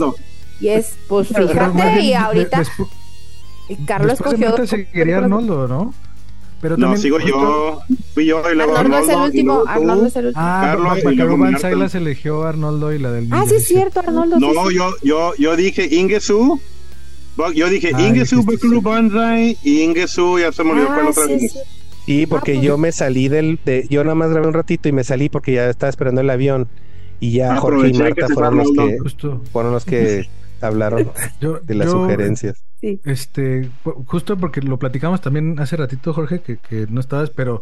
[0.60, 2.64] Y es, pues fíjate, y ahorita.
[3.70, 4.66] y Carlos escogió.
[4.66, 5.94] seguiría Arnoldo, ¿no?
[6.62, 7.82] Pero no, sigo yo.
[8.16, 9.06] Fui yo y luego Arnoldo.
[9.06, 9.64] es el último.
[9.68, 10.44] Arnoldo es el último.
[10.44, 13.28] Ah, Carlos, Carlos Van Saylas eligió a Arnoldo y la del.
[13.32, 14.40] Ah, sí, es cierto, Arnoldo.
[14.40, 16.60] No, yo, yo, yo dije Ingesu
[17.54, 21.58] yo dije ah, Ingesu Bakuru Banzai y Ingesu ya se me olvidó cuál otra vez.
[22.06, 23.60] Sí, porque ah, yo me salí del.
[23.66, 26.30] De, yo nada más grabé un ratito y me salí porque ya estaba esperando el
[26.30, 26.68] avión.
[27.20, 28.98] Y ya Jorge y Marta fueron los, que,
[29.52, 30.30] fueron los que
[30.62, 32.64] hablaron de las sugerencias.
[32.82, 33.70] Este,
[34.06, 37.62] justo porque lo platicamos también hace ratito, Jorge, que, que no estabas, pero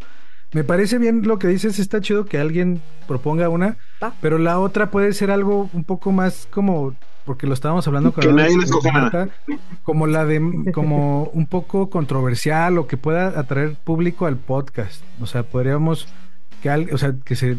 [0.54, 3.78] me parece bien lo que dices, está chido que alguien proponga una,
[4.22, 6.96] pero la otra puede ser algo un poco más como
[7.26, 8.24] porque lo estábamos hablando con
[9.84, 10.42] como la de
[10.74, 15.02] como un poco controversial o que pueda atraer público al podcast.
[15.22, 16.08] O sea, podríamos
[16.62, 17.58] que o sea, que se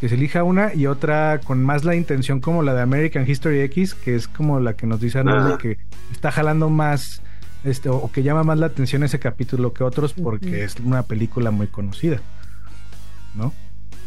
[0.00, 3.60] que se elija una y otra con más la intención como la de American History
[3.60, 5.78] X, que es como la que nos dice Arnold que
[6.12, 7.22] está jalando más
[7.62, 11.50] este o que llama más la atención ese capítulo que otros porque es una película
[11.50, 12.20] muy conocida.
[13.34, 13.52] ¿No?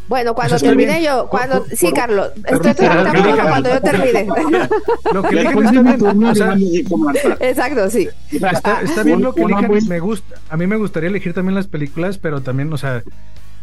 [0.08, 4.26] Bueno, cuando termine yo, cuando sí, Carlos, estoy tratando cuando yo termine.
[5.12, 6.56] Lo que eligen está bien, o sea,
[7.40, 8.08] exacto, sí.
[8.32, 11.66] Está, está bien lo que elijan, me gusta, a mí me gustaría elegir también las
[11.66, 13.02] películas, pero también, o sea,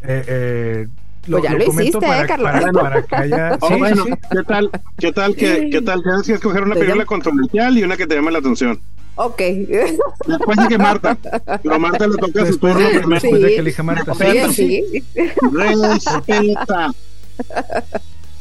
[0.03, 0.87] eh, eh,
[1.25, 2.51] lo, pues ya lo, lo hiciste, para, eh, Carlos.
[2.51, 3.57] Para, para, que haya...
[3.61, 4.11] Oh, sí, bueno, sí.
[4.31, 4.71] ¿qué tal?
[4.99, 6.03] ¿Qué tal que, qué tal?
[6.03, 8.79] Tienes que escoger una película controversial y una que te llame la atención.
[9.15, 9.37] Ok.
[9.37, 11.17] Después de que Marta.
[11.63, 13.09] Pero Marta le toca su turno primero.
[13.09, 14.13] Después de que elija Marta.
[14.13, 15.03] Sí,
[15.51, 16.93] Respeta.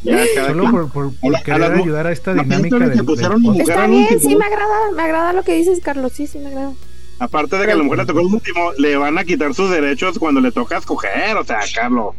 [0.03, 4.37] Ya, Solo por, por, por querer ayudar a esta dinámica de, de, Está bien, sí,
[4.37, 6.73] me agrada, me agrada lo que dices, Carlos, sí, sí, me agrada.
[7.21, 9.71] Aparte de que a la mujer le tocó el último, le van a quitar sus
[9.71, 12.15] derechos cuando le toca escoger, o sea, Carlos.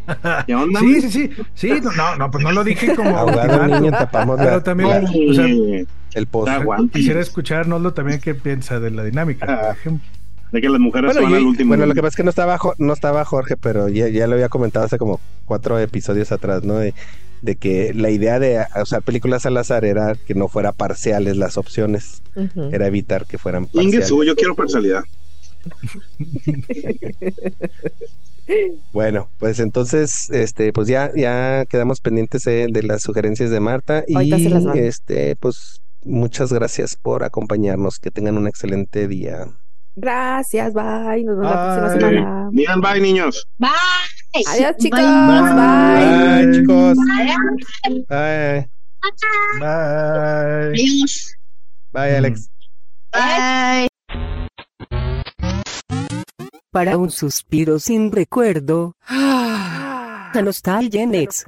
[0.48, 0.80] ¿Qué onda?
[0.80, 1.30] Sí, sí, sí.
[1.53, 3.15] Sí, no, no, pues no lo dije como.
[3.15, 5.45] Ahogado niño, tapamos Pero también, la, o sea,
[6.15, 6.51] el post.
[6.91, 10.07] Quisiera escuchar, Nolo, también qué piensa de la dinámica, por ah, ejemplo.
[10.51, 11.69] De que las mujeres bueno, van al último.
[11.69, 14.33] Bueno, lo que pasa es que no estaba, no estaba Jorge, pero ya, ya lo
[14.33, 16.75] había comentado hace como cuatro episodios atrás, ¿no?
[16.75, 16.93] De
[17.45, 21.57] de que la idea de usar películas al azar era que no fuera parciales las
[21.57, 22.23] opciones,
[22.71, 24.09] era evitar que fueran parciales.
[24.09, 25.03] yo quiero parcialidad.
[28.93, 34.31] Bueno, pues entonces, este, pues ya, ya quedamos pendientes de, las sugerencias de Marta y
[34.75, 37.99] este, pues muchas gracias por acompañarnos.
[37.99, 39.48] Que tengan un excelente día.
[39.95, 41.23] Gracias, bye.
[41.23, 42.49] Nos vemos la próxima semana.
[42.52, 43.48] Digan bye, niños.
[43.57, 43.69] Bye.
[44.48, 44.99] Adiós, chicos.
[44.99, 46.98] Bye, chicos.
[48.10, 48.69] Bye.
[49.60, 50.73] Bye.
[51.94, 52.49] Bye, Alex.
[53.11, 53.88] Bye.
[56.72, 58.95] Para un suspiro sin recuerdo.
[60.36, 61.45] La Nostalgia Next.